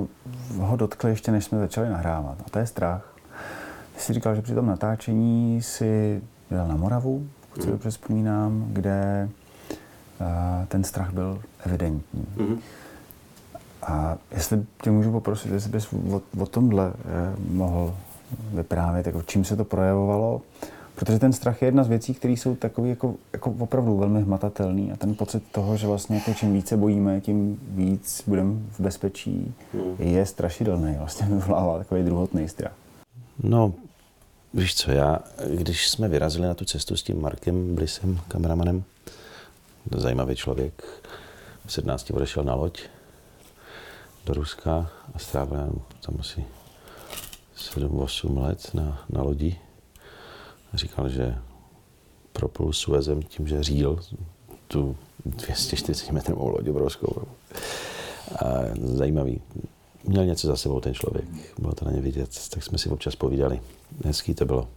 [0.59, 2.39] ho dotkli ještě, než jsme začali nahrávat.
[2.47, 3.15] A to je strach.
[3.95, 7.73] Ty jsi říkal, že při tom natáčení si jel na Moravu, pokud si mm.
[7.73, 9.29] dobře vzpomínám, kde
[10.21, 10.27] uh,
[10.69, 12.27] ten strach byl evidentní.
[12.37, 12.59] Mm.
[13.83, 17.95] A jestli tě můžu poprosit, jestli bys o, o tomhle eh, mohl
[18.55, 20.43] vyprávět, jako čím se to projevovalo,
[20.95, 24.93] protože ten strach je jedna z věcí, které jsou takový jako, jako opravdu velmi hmatatelný
[24.93, 29.55] a ten pocit toho, že vlastně jako čím více bojíme, tím víc budeme v bezpečí,
[29.73, 29.95] hmm.
[29.99, 30.95] je strašidelný.
[30.99, 32.73] Vlastně vyvolává takový druhotný strach.
[33.43, 33.73] No,
[34.55, 38.85] víš co, já, když jsme vyrazili na tu cestu s tím Markem Blisem, kameramanem,
[39.97, 40.85] zajímavý člověk,
[41.67, 42.83] v 17 odešel na loď
[44.27, 46.45] do Ruska a strávil tam asi
[47.57, 49.59] 7-8 let na, na lodi.
[50.75, 51.39] Říkal, že
[52.33, 53.99] proplul Suezem tím, že říl
[54.69, 57.23] tu 240 metrovou loď obrovskou.
[58.35, 58.47] A
[58.83, 59.41] zajímavý.
[60.09, 61.25] Měl něco za sebou ten člověk.
[61.59, 62.49] Bylo to na ně vidět.
[62.51, 63.61] Tak jsme si občas povídali.
[64.05, 64.69] Hezký to bylo.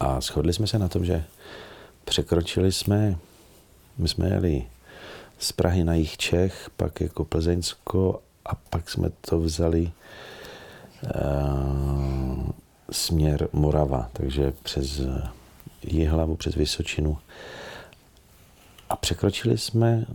[0.00, 1.24] A shodli jsme se na tom, že
[2.04, 3.16] překročili jsme,
[3.98, 4.66] my jsme jeli
[5.38, 9.92] z Prahy na jich Čech, pak jako Plzeňsko a pak jsme to vzali
[11.02, 12.50] uh,
[12.90, 15.00] směr Morava, takže přes
[15.82, 17.18] Jihlavu, přes Vysočinu.
[18.88, 20.06] A překročili jsme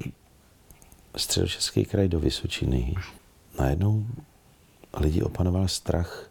[1.15, 2.95] středočeský kraj do Vysočiny.
[3.59, 4.05] Najednou
[4.97, 6.29] lidi opanoval strach.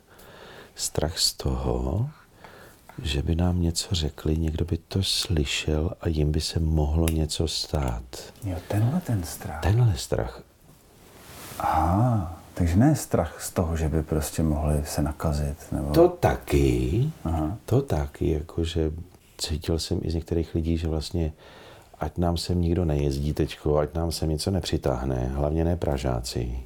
[0.75, 2.11] Strach z toho,
[3.03, 7.49] že by nám něco řekli, někdo by to slyšel a jim by se mohlo něco
[7.49, 8.03] stát.
[8.45, 9.63] Jo, tenhle ten strach.
[9.63, 10.43] Tenhle strach.
[11.59, 15.57] Aha, takže ne strach z toho, že by prostě mohli se nakazit.
[15.73, 15.91] Nebo...
[15.91, 17.57] To taky, Aha.
[17.65, 18.93] to taky, jakože
[19.39, 21.33] cítil jsem i z některých lidí, že vlastně
[21.99, 26.59] ať nám sem nikdo nejezdí teďko, ať nám sem něco nepřitáhne, hlavně ne Pražáci,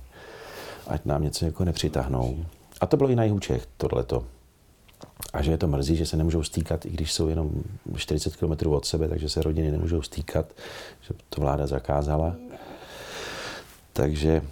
[0.87, 2.45] ať nám něco jako nepřitáhnou.
[2.81, 4.25] A to bylo i na jihu Čech, tohleto.
[5.33, 7.51] A že je to mrzí, že se nemůžou stýkat, i když jsou jenom
[7.97, 10.47] 40 km od sebe, takže se rodiny nemůžou stýkat,
[11.01, 12.37] že to vláda zakázala.
[13.93, 14.43] Takže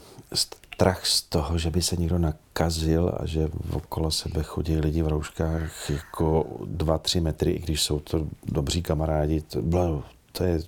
[0.80, 5.08] strach z toho, že by se někdo nakazil a že okolo sebe chodí lidi v
[5.08, 10.60] rouškách jako 2-3 metry, i když jsou to dobří kamarádi, to, bylo, to je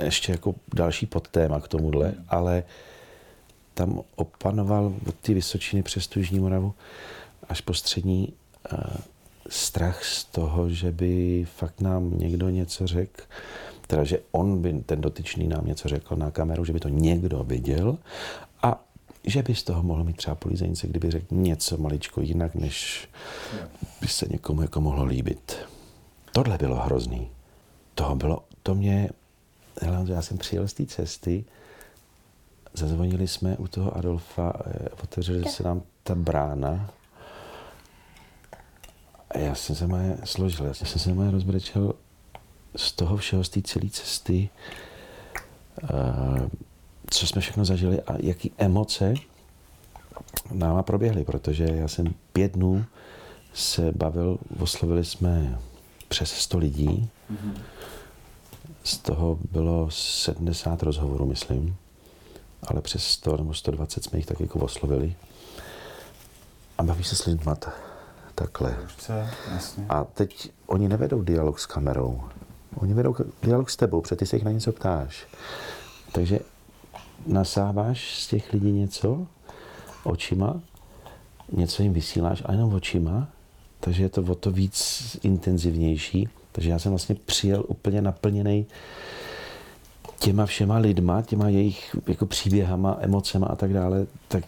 [0.00, 2.62] ještě jako další podtéma k tomuhle, ale
[3.78, 6.74] tam opanoval od ty Vysočiny přes tu Jižní Moravu
[7.48, 8.32] až po střední
[9.48, 13.22] strach z toho, že by fakt nám někdo něco řekl,
[13.86, 17.44] teda, že on by, ten dotyčný nám něco řekl na kameru, že by to někdo
[17.44, 17.98] viděl
[18.62, 18.84] a
[19.24, 23.08] že by z toho mohl mít třeba polízejnice, kdyby řekl něco maličko jinak, než
[24.00, 25.56] by se někomu jako mohlo líbit.
[26.32, 27.28] Tohle bylo hrozný.
[27.94, 29.10] To bylo, to mě,
[30.06, 31.44] já jsem přijel z té cesty,
[32.74, 36.90] zazvonili jsme u toho Adolfa, eh, otevřeli se nám ta brána.
[39.30, 41.92] A já jsem se moje složil, já jsem se moje rozbrečel
[42.76, 44.48] z toho všeho, z té celé cesty,
[47.10, 49.14] co jsme všechno zažili a jaký emoce
[50.52, 52.84] náma proběhly, protože já jsem pět dnů
[53.54, 55.58] se bavil, oslovili jsme
[56.08, 57.10] přes 100 lidí,
[58.84, 61.76] z toho bylo 70 rozhovorů, myslím,
[62.62, 65.14] ale přes 100 nebo 120 jsme jich tak jako oslovili.
[66.78, 67.52] A baví se s lidmi
[68.34, 68.76] takhle.
[69.88, 72.22] A teď oni nevedou dialog s kamerou.
[72.74, 75.26] Oni vedou dialog s tebou, protože ty se jich na něco ptáš.
[76.12, 76.40] Takže
[77.26, 79.26] nasáváš z těch lidí něco
[80.04, 80.60] očima,
[81.52, 83.28] něco jim vysíláš, a jenom očima,
[83.80, 86.28] takže je to o to víc intenzivnější.
[86.52, 88.66] Takže já jsem vlastně přijel úplně naplněný
[90.18, 94.44] těma všema lidma, těma jejich jako příběhama, emocema a tak dále, tak,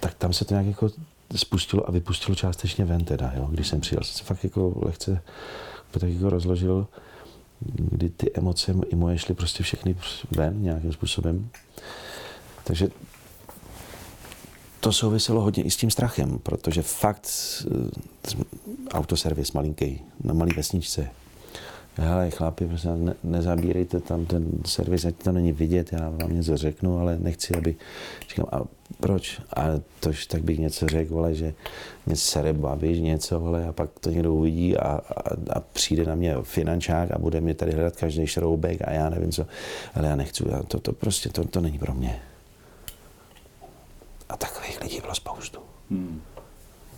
[0.00, 0.90] tak tam se to nějak jako
[1.36, 3.48] spustilo a vypustilo částečně ven teda, jo.
[3.50, 5.22] Když jsem přijel, se fakt jako lehce
[6.00, 6.86] tak jako rozložil,
[7.60, 9.96] kdy ty emoce i moje šly prostě všechny
[10.30, 11.48] ven nějakým způsobem.
[12.64, 12.88] Takže
[14.80, 17.28] to souviselo hodně i s tím strachem, protože fakt
[17.66, 21.10] eh, autoservis malinký, na malé vesničce,
[21.98, 26.56] hele chlapi, prostě ne, nezabírejte tam ten servis, ať to není vidět, já vám něco
[26.56, 27.76] řeknu, ale nechci, aby,
[28.28, 28.62] říkám, a
[29.00, 29.40] proč?
[29.56, 29.62] A
[30.00, 31.54] tož tak bych něco řekl, ale že
[32.06, 35.00] mě sere bavíš něco, ale a pak to někdo uvidí a, a,
[35.50, 39.32] a, přijde na mě finančák a bude mě tady hledat každý šroubek a já nevím
[39.32, 39.46] co,
[39.94, 42.20] ale já nechci, já to, to prostě, to, to není pro mě.
[44.28, 45.58] A takových lidí bylo spoustu.
[45.90, 46.22] Hmm.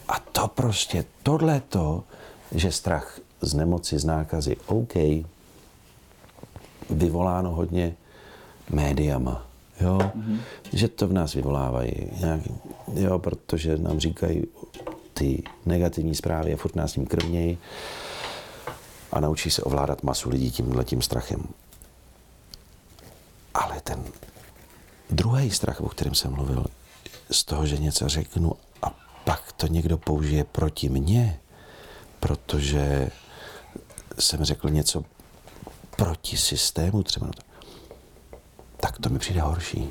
[0.09, 2.05] A to prostě, tohle to,
[2.53, 4.95] že strach z nemoci, z nákazy, OK,
[6.91, 7.95] vyvoláno hodně
[8.71, 9.47] médiama,
[9.81, 10.39] jo, mm-hmm.
[10.73, 12.41] že to v nás vyvolávají, nějak,
[12.95, 14.45] jo, protože nám říkají
[15.15, 17.59] ty negativní zprávy a furt nás tím krvnějí
[19.13, 21.43] a naučí se ovládat masu lidí tímhle tím strachem.
[23.55, 24.05] Ale ten
[25.11, 26.67] druhý strach, o kterém jsem mluvil,
[27.31, 31.39] z toho, že něco řeknu a pak to někdo použije proti mně,
[32.21, 33.11] protože
[34.19, 35.05] jsem řekl něco
[35.97, 37.31] proti systému třeba,
[38.77, 39.89] tak to mi přijde horší.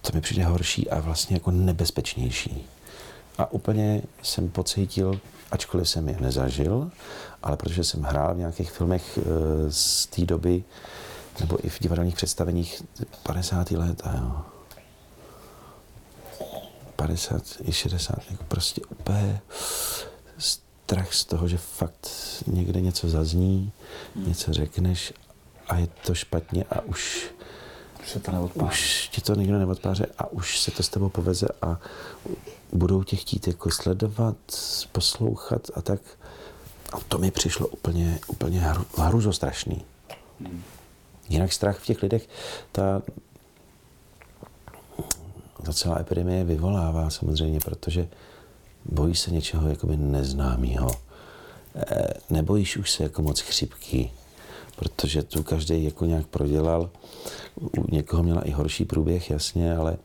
[0.00, 2.66] To mi přijde horší a vlastně jako nebezpečnější.
[3.38, 6.90] A úplně jsem pocítil, ačkoliv jsem je nezažil,
[7.42, 9.22] ale protože jsem hrál v nějakých filmech eh,
[9.72, 10.64] z té doby,
[11.40, 12.82] nebo i v divadelních představeních
[13.22, 13.70] 50.
[13.70, 14.42] let a jo.
[16.96, 19.40] 50 i 60, jako prostě úplně
[20.86, 22.08] strach z toho, že fakt
[22.46, 23.72] někde něco zazní,
[24.14, 24.28] hmm.
[24.28, 25.12] něco řekneš
[25.68, 27.30] a je to špatně a už
[28.06, 31.80] se to Už ti to nikdo neodpáře a už se to s tebou poveze a
[32.72, 34.36] budou tě chtít jako sledovat,
[34.92, 36.00] poslouchat a tak.
[36.92, 39.84] A to mi přišlo úplně, úplně hru, hruzostrašný.
[40.40, 40.62] Hmm.
[41.28, 42.28] Jinak strach v těch lidech,
[42.72, 43.02] ta,
[45.62, 48.08] ta celá epidemie vyvolává samozřejmě, protože
[48.88, 50.90] bojí se něčeho jakoby neznámého.
[51.74, 54.10] E, nebojíš už se jako moc chřipky,
[54.76, 56.90] protože tu každý jako nějak prodělal.
[57.78, 59.96] U někoho měla i horší průběh, jasně, ale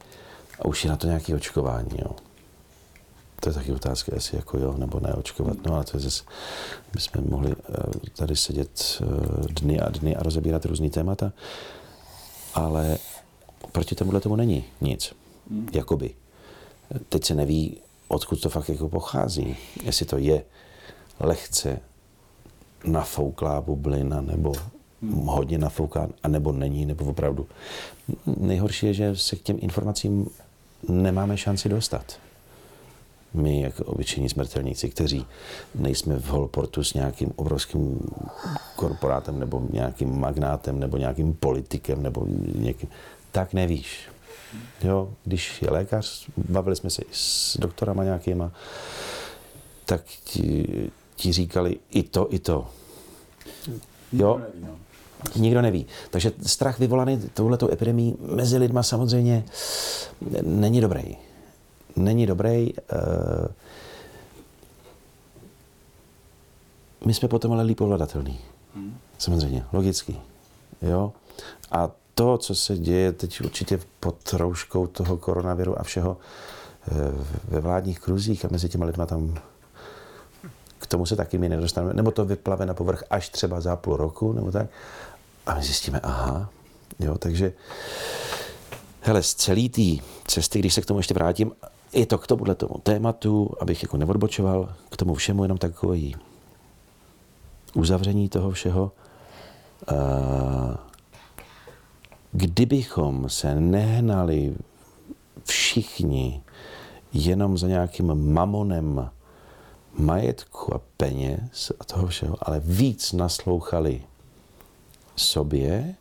[0.60, 1.90] a už je na to nějaké očkování.
[1.98, 2.12] Jo.
[3.40, 5.58] To je taky otázka, jestli jako jo nebo ne očkovat.
[5.66, 6.24] No ale to je zase,
[6.94, 9.06] bychom mohli eh, tady sedět eh,
[9.54, 11.32] dny a dny a rozebírat různý témata,
[12.54, 12.98] ale
[13.72, 15.14] proti tomuhle tomu není nic.
[15.74, 16.14] Jakoby.
[17.10, 17.78] Teď se neví,
[18.12, 19.58] odkud to fakt jako pochází.
[19.84, 20.44] Jestli to je
[21.20, 21.80] lehce
[22.84, 24.54] nafouklá bublina, nebo
[25.26, 27.48] hodně nafouká, a nebo není, nebo opravdu.
[28.38, 30.30] Nejhorší je, že se k těm informacím
[30.90, 32.18] nemáme šanci dostat
[33.34, 35.26] my jako obyčejní smrtelníci, kteří
[35.76, 38.00] nejsme v Holportu s nějakým obrovským
[38.76, 42.90] korporátem nebo nějakým magnátem nebo nějakým politikem nebo někým,
[43.32, 44.10] tak nevíš.
[44.84, 48.52] Jo, když je lékař, bavili jsme se i s doktorama nějakýma,
[49.86, 52.68] tak ti, ti říkali i to, i to.
[54.14, 54.42] Jo,
[55.36, 55.86] Nikdo neví.
[56.10, 59.44] Takže strach vyvolaný touhletou epidemí mezi lidma samozřejmě
[60.42, 61.16] není dobrý
[61.96, 62.74] není dobrý.
[62.78, 63.48] Eh,
[67.06, 68.40] my jsme potom ale líp ovladatelný.
[68.76, 68.98] Hmm.
[69.18, 70.16] Samozřejmě, logicky.
[70.82, 71.14] Jo?
[71.72, 76.92] A to, co se děje teď určitě pod rouškou toho koronaviru a všeho eh,
[77.48, 79.40] ve vládních kruzích a mezi těma lidma tam
[80.80, 83.98] k tomu se taky my nedostaneme, nebo to vyplave na povrch až třeba za půl
[83.98, 84.68] roku, nebo tak.
[85.46, 86.50] A my zjistíme, aha,
[87.00, 87.54] jo, takže
[89.02, 91.52] hele, z celé té cesty, když se k tomu ještě vrátím,
[91.94, 96.16] je to k tomuhle tomu tématu, abych jako neodbočoval, k tomu všemu jenom takový
[97.74, 98.92] uzavření toho všeho.
[102.32, 104.56] Kdybychom se nehnali
[105.46, 106.44] všichni
[107.14, 109.10] jenom za nějakým mamonem
[109.94, 114.04] majetku a peněz a toho všeho, ale víc naslouchali
[115.16, 115.96] sobě,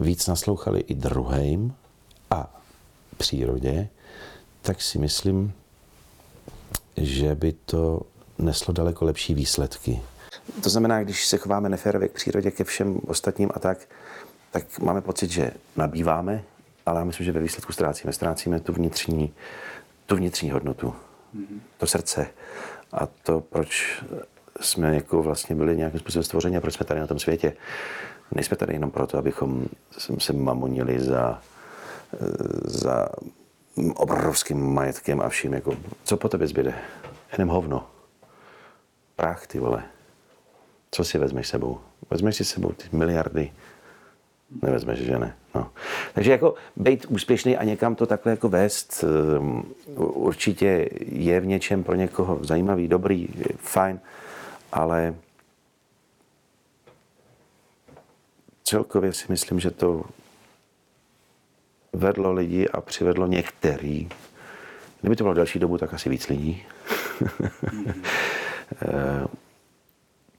[0.00, 1.74] víc naslouchali i druhým
[2.30, 2.60] a
[3.16, 3.88] přírodě,
[4.62, 5.52] tak si myslím,
[6.96, 8.02] že by to
[8.38, 10.02] neslo daleko lepší výsledky.
[10.62, 13.88] To znamená, když se chováme neférově k přírodě, ke všem ostatním a tak,
[14.50, 16.42] tak máme pocit, že nabýváme,
[16.86, 18.12] ale já myslím, že ve výsledku ztrácíme.
[18.12, 19.34] Ztrácíme tu vnitřní,
[20.06, 20.94] tu vnitřní hodnotu,
[21.36, 21.60] mm-hmm.
[21.78, 22.26] to srdce.
[22.92, 24.02] A to, proč
[24.60, 27.52] jsme jako vlastně byli nějakým způsobem stvořeni a proč jsme tady na tom světě.
[28.32, 29.66] Nejsme tady jenom proto, abychom
[30.18, 31.42] se mamonili za,
[32.64, 33.08] za
[33.94, 36.74] obrovským majetkem a vším, jako, co po tebe zbyde?
[37.32, 37.86] Jenom hovno.
[39.16, 39.82] Prach, ty vole.
[40.90, 41.80] Co si vezmeš sebou?
[42.10, 43.52] Vezmeš si sebou ty miliardy?
[44.62, 45.36] Nevezmeš, že ne?
[45.54, 45.70] No.
[46.14, 49.04] Takže jako být úspěšný a někam to takhle jako vést,
[49.38, 54.00] um, určitě je v něčem pro někoho zajímavý, dobrý, fajn,
[54.72, 55.14] ale
[58.64, 60.04] celkově si myslím, že to
[61.92, 64.08] vedlo lidi a přivedlo některý,
[65.00, 66.62] kdyby to bylo delší dobu, tak asi víc lidí,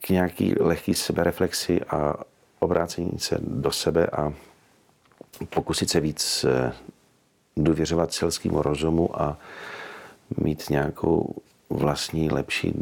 [0.02, 2.14] k nějaký lehký sebereflexi a
[2.64, 4.34] obrácení se do sebe a
[5.50, 6.74] pokusit se víc eh,
[7.58, 9.38] důvěřovat selskému rozumu a
[10.38, 11.36] mít nějakou
[11.70, 12.74] vlastní lepší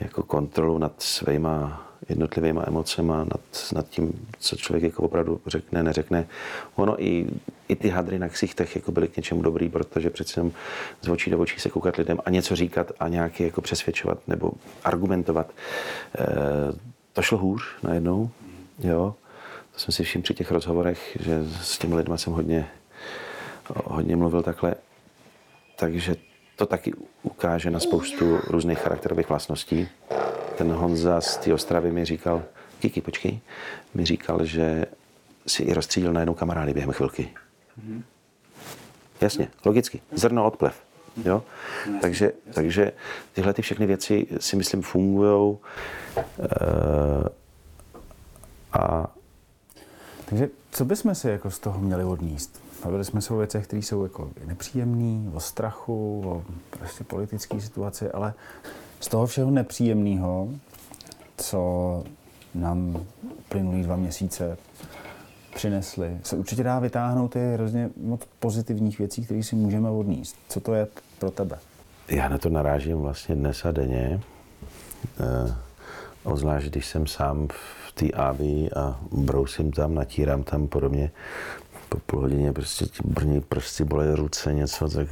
[0.00, 3.40] jako kontrolu nad svýma jednotlivýma emocema, nad,
[3.74, 6.26] nad tím, co člověk jako opravdu řekne, neřekne.
[6.74, 7.26] Ono i,
[7.68, 10.52] i ty hadry na ksichtech jako byly k něčemu dobrý, protože přece jenom
[11.02, 14.52] z očí do očí se koukat lidem a něco říkat a nějaký jako přesvědčovat nebo
[14.84, 15.50] argumentovat.
[16.18, 18.30] E, to šlo hůř najednou,
[18.78, 19.14] jo.
[19.72, 22.68] to jsem si všiml při těch rozhovorech, že s těmi lidmi jsem hodně,
[23.84, 24.74] hodně mluvil takhle.
[25.76, 26.16] Takže
[26.56, 26.92] to taky
[27.22, 29.88] ukáže na spoustu různých charakterových vlastností.
[30.58, 32.42] Ten Honza z té Ostravy mi říkal,
[32.80, 33.40] Kiki, počkej,
[33.94, 34.86] mi říkal, že
[35.46, 37.28] si i rozstřídil najednou kamarády během chvilky.
[37.80, 38.02] Mm-hmm.
[39.20, 40.00] Jasně, logicky.
[40.12, 40.82] Zrno odplev.
[41.24, 41.42] Jo?
[42.00, 42.92] Takže, takže
[43.32, 45.50] tyhle ty všechny věci si myslím fungují.
[45.50, 45.58] Uh,
[48.72, 49.12] a...
[50.28, 52.62] Takže co bychom si jako z toho měli odníst?
[52.84, 58.10] Bavili jsme se o věcech, které jsou jako nepříjemné, o strachu, o prostě politické situaci,
[58.10, 58.34] ale
[59.00, 60.48] z toho všeho nepříjemného,
[61.36, 62.04] co
[62.54, 63.04] nám
[63.48, 64.58] plynulý dva měsíce
[65.54, 70.36] přinesli, se určitě dá vytáhnout ty hrozně moc pozitivních věcí, které si můžeme odníst.
[70.48, 70.86] Co to je
[71.18, 71.58] pro tebe?
[72.08, 74.20] Já na to narážím vlastně dnes a denně.
[75.20, 75.54] Eh,
[76.24, 81.10] ozvlášť, když jsem sám v té AVI a brousím tam, natírám tam podobně.
[81.88, 85.08] Po půl hodině prostě ti brní prsty, bolí ruce, něco, tak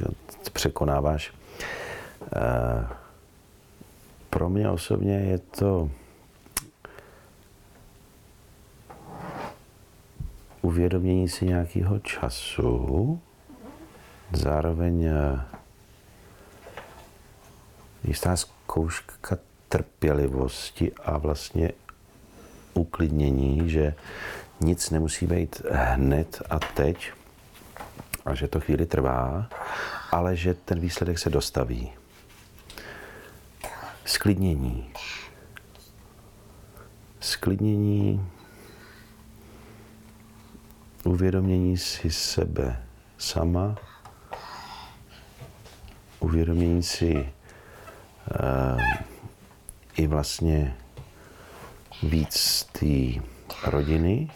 [0.53, 1.33] překonáváš.
[2.35, 2.87] Eh,
[4.29, 5.89] pro mě osobně je to
[10.61, 13.19] uvědomění si nějakého času,
[14.33, 15.39] zároveň eh,
[18.07, 19.37] jistá zkouška
[19.69, 21.71] trpělivosti a vlastně
[22.73, 23.95] uklidnění, že
[24.61, 27.11] nic nemusí být hned a teď
[28.25, 29.49] a že to chvíli trvá,
[30.11, 31.91] ale že ten výsledek se dostaví.
[34.05, 34.89] Sklidnění.
[37.19, 38.29] Sklidnění
[41.03, 42.83] uvědomění si sebe
[43.17, 43.75] sama,
[46.19, 47.34] uvědomění si
[49.97, 50.77] i vlastně
[52.03, 53.21] víc té
[53.67, 54.29] rodiny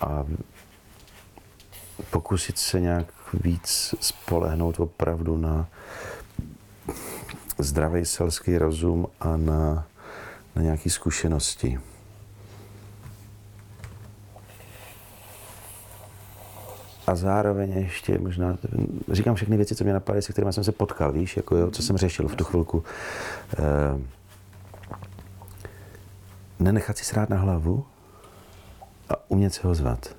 [0.00, 0.24] a
[2.10, 5.68] pokusit se nějak víc spolehnout opravdu na
[7.58, 9.86] zdravý selský rozum a na,
[10.56, 11.78] na nějaké zkušenosti.
[17.10, 18.58] A zároveň ještě možná,
[19.12, 21.82] říkám všechny věci, co mě napadaly, se kterými jsem se potkal, víš, jako jo, co
[21.82, 22.84] jsem řešil v tu chvilku.
[23.58, 24.00] E,
[26.60, 27.84] nenechat si srát na hlavu
[29.08, 30.16] a umět se ho zvat.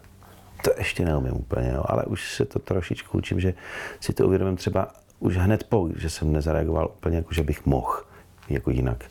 [0.64, 3.54] To ještě neumím úplně, jo, ale už se to trošičku učím, že
[4.00, 4.88] si to uvědomím třeba
[5.20, 8.04] už hned po, že jsem nezareagoval úplně jako, že bych mohl
[8.50, 9.06] jako jinak.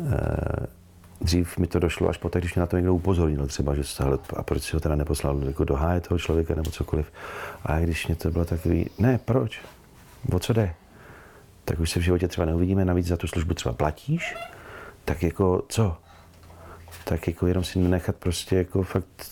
[0.00, 0.66] E,
[1.20, 4.18] dřív mi to došlo až poté, když mě na to někdo upozornil třeba, že hele,
[4.36, 7.12] a proč si ho teda neposlal jako do háje toho člověka nebo cokoliv.
[7.64, 9.60] A když mě to bylo takový, ne, proč?
[10.32, 10.74] O co jde?
[11.64, 14.36] Tak už se v životě třeba neuvidíme, navíc za tu službu třeba platíš,
[15.04, 15.96] tak jako co?
[17.04, 19.30] Tak jako jenom si nechat prostě jako fakt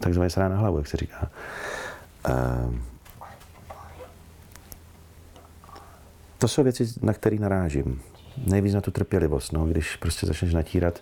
[0.00, 1.30] takzvaně srá na hlavu, jak se říká.
[2.28, 2.84] Um,
[6.38, 8.02] to jsou věci, na které narážím
[8.46, 11.00] nejvíc na tu trpělivost, no, když prostě začneš natírat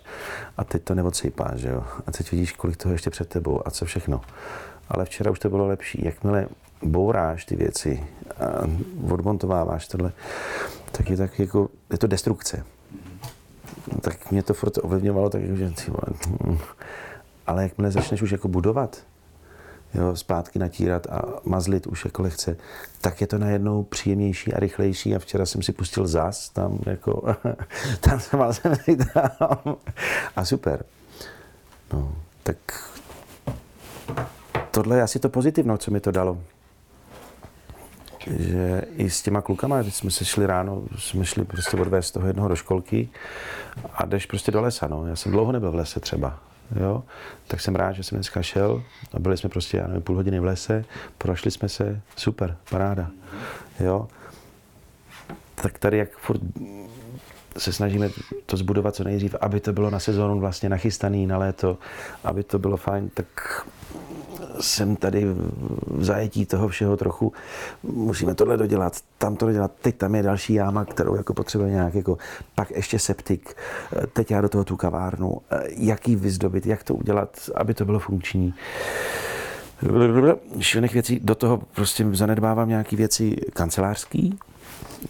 [0.57, 1.83] a teď to neodsejpá, že jo.
[2.07, 4.21] A teď vidíš, kolik toho ještě před tebou a co všechno.
[4.89, 6.05] Ale včera už to bylo lepší.
[6.05, 6.47] Jakmile
[6.83, 8.03] bouráš ty věci
[8.39, 8.67] a
[9.11, 10.11] odmontováváš tohle,
[10.91, 12.65] tak je tak jako, je to destrukce.
[14.01, 15.73] Tak mě to furt ovlivňovalo, tak že
[16.47, 16.57] hm.
[17.47, 19.03] ale jakmile začneš už jako budovat,
[19.93, 22.57] jo, zpátky natírat a mazlit už jako lehce,
[23.01, 27.35] tak je to najednou příjemnější a rychlejší a včera jsem si pustil zas, tam jako,
[27.99, 28.39] tam jsem
[29.13, 29.75] tam
[30.35, 30.85] a super.
[31.93, 32.57] No, tak
[34.71, 36.41] tohle je asi to pozitivno, co mi to dalo.
[38.27, 42.27] Že i s těma klukama, když jsme se šli ráno, jsme šli prostě odvést toho
[42.27, 43.09] jednoho do školky
[43.93, 45.07] a jdeš prostě do lesa, no.
[45.07, 46.39] Já jsem dlouho nebyl v lese třeba
[46.75, 47.03] jo,
[47.47, 50.39] tak jsem rád, že jsem dneska šel a byli jsme prostě, já nevím, půl hodiny
[50.39, 50.85] v lese,
[51.17, 53.09] prošli jsme se, super, paráda,
[53.79, 54.07] jo.
[55.55, 56.41] Tak tady jak furt
[57.57, 58.09] se snažíme
[58.45, 61.77] to zbudovat co nejdřív, aby to bylo na sezónu vlastně nachystaný na léto,
[62.23, 63.27] aby to bylo fajn, tak
[64.59, 65.25] jsem tady
[65.87, 67.33] v zajetí toho všeho trochu,
[67.83, 71.95] musíme tohle dodělat, tam to dodělat, teď tam je další jáma, kterou jako potřebuje nějak
[71.95, 72.17] jako,
[72.55, 73.55] pak ještě septik,
[74.13, 75.37] teď já do toho tu kavárnu,
[75.67, 78.53] jaký vyzdobit, jak to udělat, aby to bylo funkční.
[80.59, 84.39] Šilných věcí, do toho prostě zanedbávám nějaké věci kancelářský,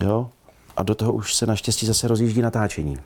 [0.01, 0.29] jo,
[0.77, 2.97] a do toho už se naštěstí zase rozjíždí natáčení.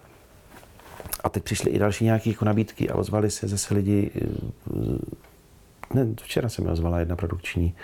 [1.24, 4.12] A teď přišly i další nějaké jako nabídky a ozvali se zase lidi
[5.94, 7.76] ne, včera se mi ozvala jedna produkční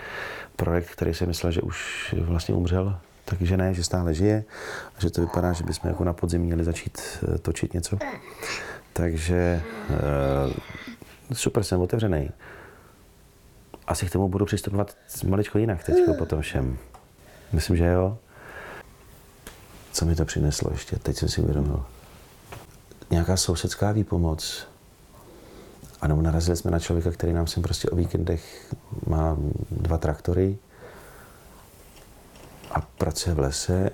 [0.56, 4.44] projekt, který si myslel, že už vlastně umřel, takže ne, že stále žije
[4.96, 6.98] a že to vypadá, že bychom jako na podzim měli začít
[7.34, 7.98] eh, točit něco.
[8.92, 9.62] Takže
[11.30, 12.30] e, super, jsem otevřený.
[13.86, 14.96] Asi k tomu budu přistupovat
[15.26, 16.78] maličko jinak teď po tom všem.
[17.52, 18.18] Myslím, že jo.
[19.92, 20.96] Co mi to přineslo ještě?
[20.96, 21.84] Teď jsem si uvědomil.
[23.10, 24.66] Nějaká sousedská výpomoc.
[26.00, 28.74] A nebo narazili jsme na člověka, který nám sem prostě o víkendech
[29.06, 29.36] má
[29.70, 30.58] dva traktory
[32.70, 33.90] a pracuje v lese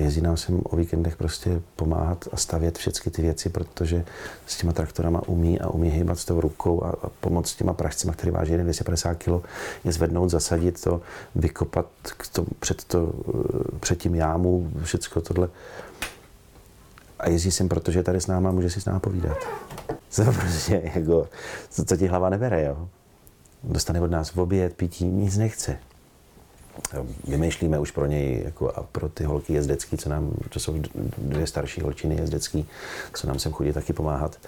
[0.00, 4.04] jezdí nám sem o víkendech prostě pomáhat a stavět všechny ty věci, protože
[4.46, 8.12] s těma traktorama umí a umí hýbat s tou rukou a, pomoct s těma pražcima,
[8.12, 9.28] který váží 250 kg,
[9.84, 11.00] je zvednout, zasadit to,
[11.34, 13.12] vykopat k to, před, to,
[13.80, 15.48] před tím jámu, všecko tohle.
[17.24, 19.36] A jezdí sem, protože tady s náma může si s náma povídat.
[20.16, 21.28] To prostě jako,
[21.70, 22.88] co, co ti hlava nebere, jo.
[23.62, 25.78] Dostane od nás v oběd, pití, nic nechce
[27.28, 30.74] vymýšlíme už pro něj jako a pro ty holky jezdecký, co nám, to jsou
[31.18, 32.66] dvě starší holčiny jezdecký,
[33.14, 34.38] co nám sem chodí taky pomáhat,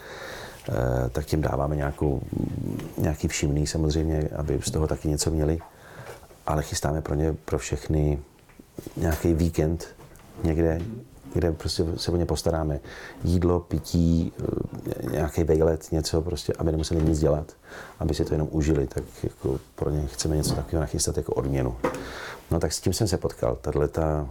[0.69, 0.73] eh,
[1.11, 2.23] tak tím dáváme nějakou,
[2.99, 5.59] nějaký všimný samozřejmě, aby z toho taky něco měli.
[6.47, 8.19] Ale chystáme pro ně, pro všechny
[8.97, 9.87] nějaký víkend
[10.45, 10.81] někde,
[11.37, 12.81] kde prostě se o ně postaráme.
[13.25, 17.53] Jídlo, pití, eh, nějaký vejlet, něco prostě, aby nemuseli nic dělat,
[17.99, 21.77] aby si to jenom užili, tak jako pro ně chceme něco takového nachystat jako odměnu.
[22.51, 23.59] No tak s tím jsem se potkal.
[23.61, 24.29] Tahle ta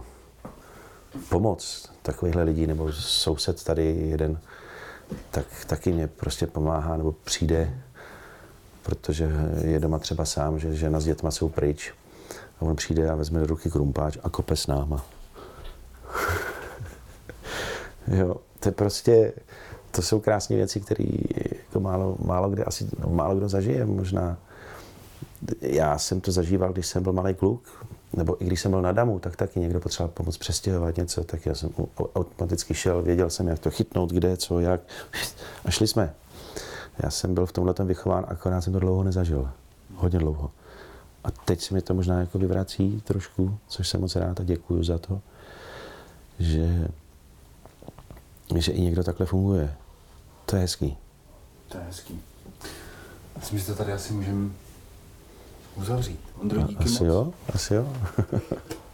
[1.28, 4.38] pomoc takovýchhle lidí, nebo soused tady jeden,
[5.30, 7.80] tak taky mě prostě pomáhá, nebo přijde,
[8.82, 9.30] protože
[9.64, 11.92] je doma třeba sám, že žena s dětma jsou pryč
[12.60, 15.15] a on přijde a vezme do ruky krumpáč a kope s náma.
[18.08, 19.32] Jo, to je prostě,
[19.90, 21.04] to jsou krásné věci, které
[21.66, 24.36] jako málo, málo kde asi, no, málo kdo zažije možná.
[25.60, 28.92] Já jsem to zažíval, když jsem byl malý kluk, nebo i když jsem byl na
[28.92, 31.70] damu, tak taky někdo potřeboval pomoct přestěhovat něco, tak já jsem
[32.14, 34.80] automaticky šel, věděl jsem, jak to chytnout, kde, co, jak.
[35.64, 36.14] A šli jsme.
[37.02, 39.50] Já jsem byl v tomhle vychován, akorát jsem to dlouho nezažil.
[39.94, 40.50] Hodně dlouho.
[41.24, 44.82] A teď se mi to možná jako vyvrací trošku, což jsem moc rád a děkuju
[44.82, 45.20] za to,
[46.38, 46.88] že,
[48.54, 49.74] že i někdo takhle funguje.
[50.46, 50.96] To je hezký.
[51.68, 52.20] To je hezký.
[53.36, 54.50] Myslím, že to tady asi můžeme
[55.76, 56.20] uzavřít.
[56.40, 57.14] Ondro, díky asi moc.
[57.14, 57.92] jo, asi jo.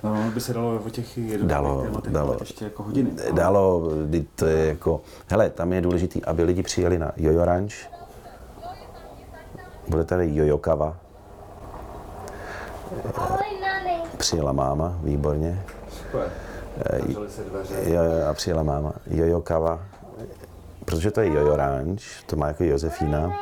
[0.02, 3.10] no, by se dalo o těch dalo, dalo, ještě jako hodiny.
[3.32, 3.90] Dalo,
[4.34, 7.72] to je jako, hele, tam je důležité, aby lidi přijeli na Jojo Ranch,
[9.88, 10.96] bude tady Jojo Kava,
[14.18, 15.64] přijela máma, výborně.
[16.02, 16.32] Super.
[17.82, 18.92] Jo, jo, a přijela máma.
[19.06, 19.80] Jojo Kava,
[20.84, 23.32] protože to je Jojo Ranch, to má jako Josefína,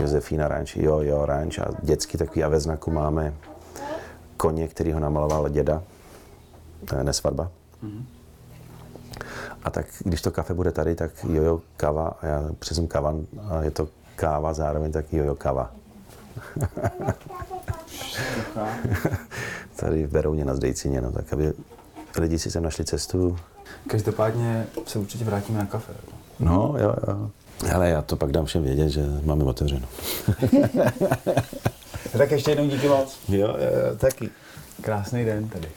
[0.00, 3.34] Josefína Ranch, jo, jo, ranch a dětský takový a ve znaku máme
[4.36, 5.82] koně, který ho namaloval děda,
[6.84, 7.50] to je nesvatba.
[7.84, 8.04] Mm-hmm.
[9.64, 13.62] A tak když to kafe bude tady, tak jojo kava a já přesum kavan a
[13.62, 15.70] je to káva zároveň tak jojo kava.
[19.76, 21.52] tady v Berouně na Zdejcině, no, tak aby
[22.18, 23.38] lidi si sem našli cestu.
[23.86, 25.92] Každopádně se určitě vrátíme na kafe.
[26.40, 27.30] No, jo, jo.
[27.74, 29.88] Ale já to pak dám všem vědět, že máme otevřeno.
[32.18, 33.18] tak ještě jednou díky moc.
[33.28, 34.30] Jo, jo, jo, taky.
[34.80, 35.68] Krásný den tady.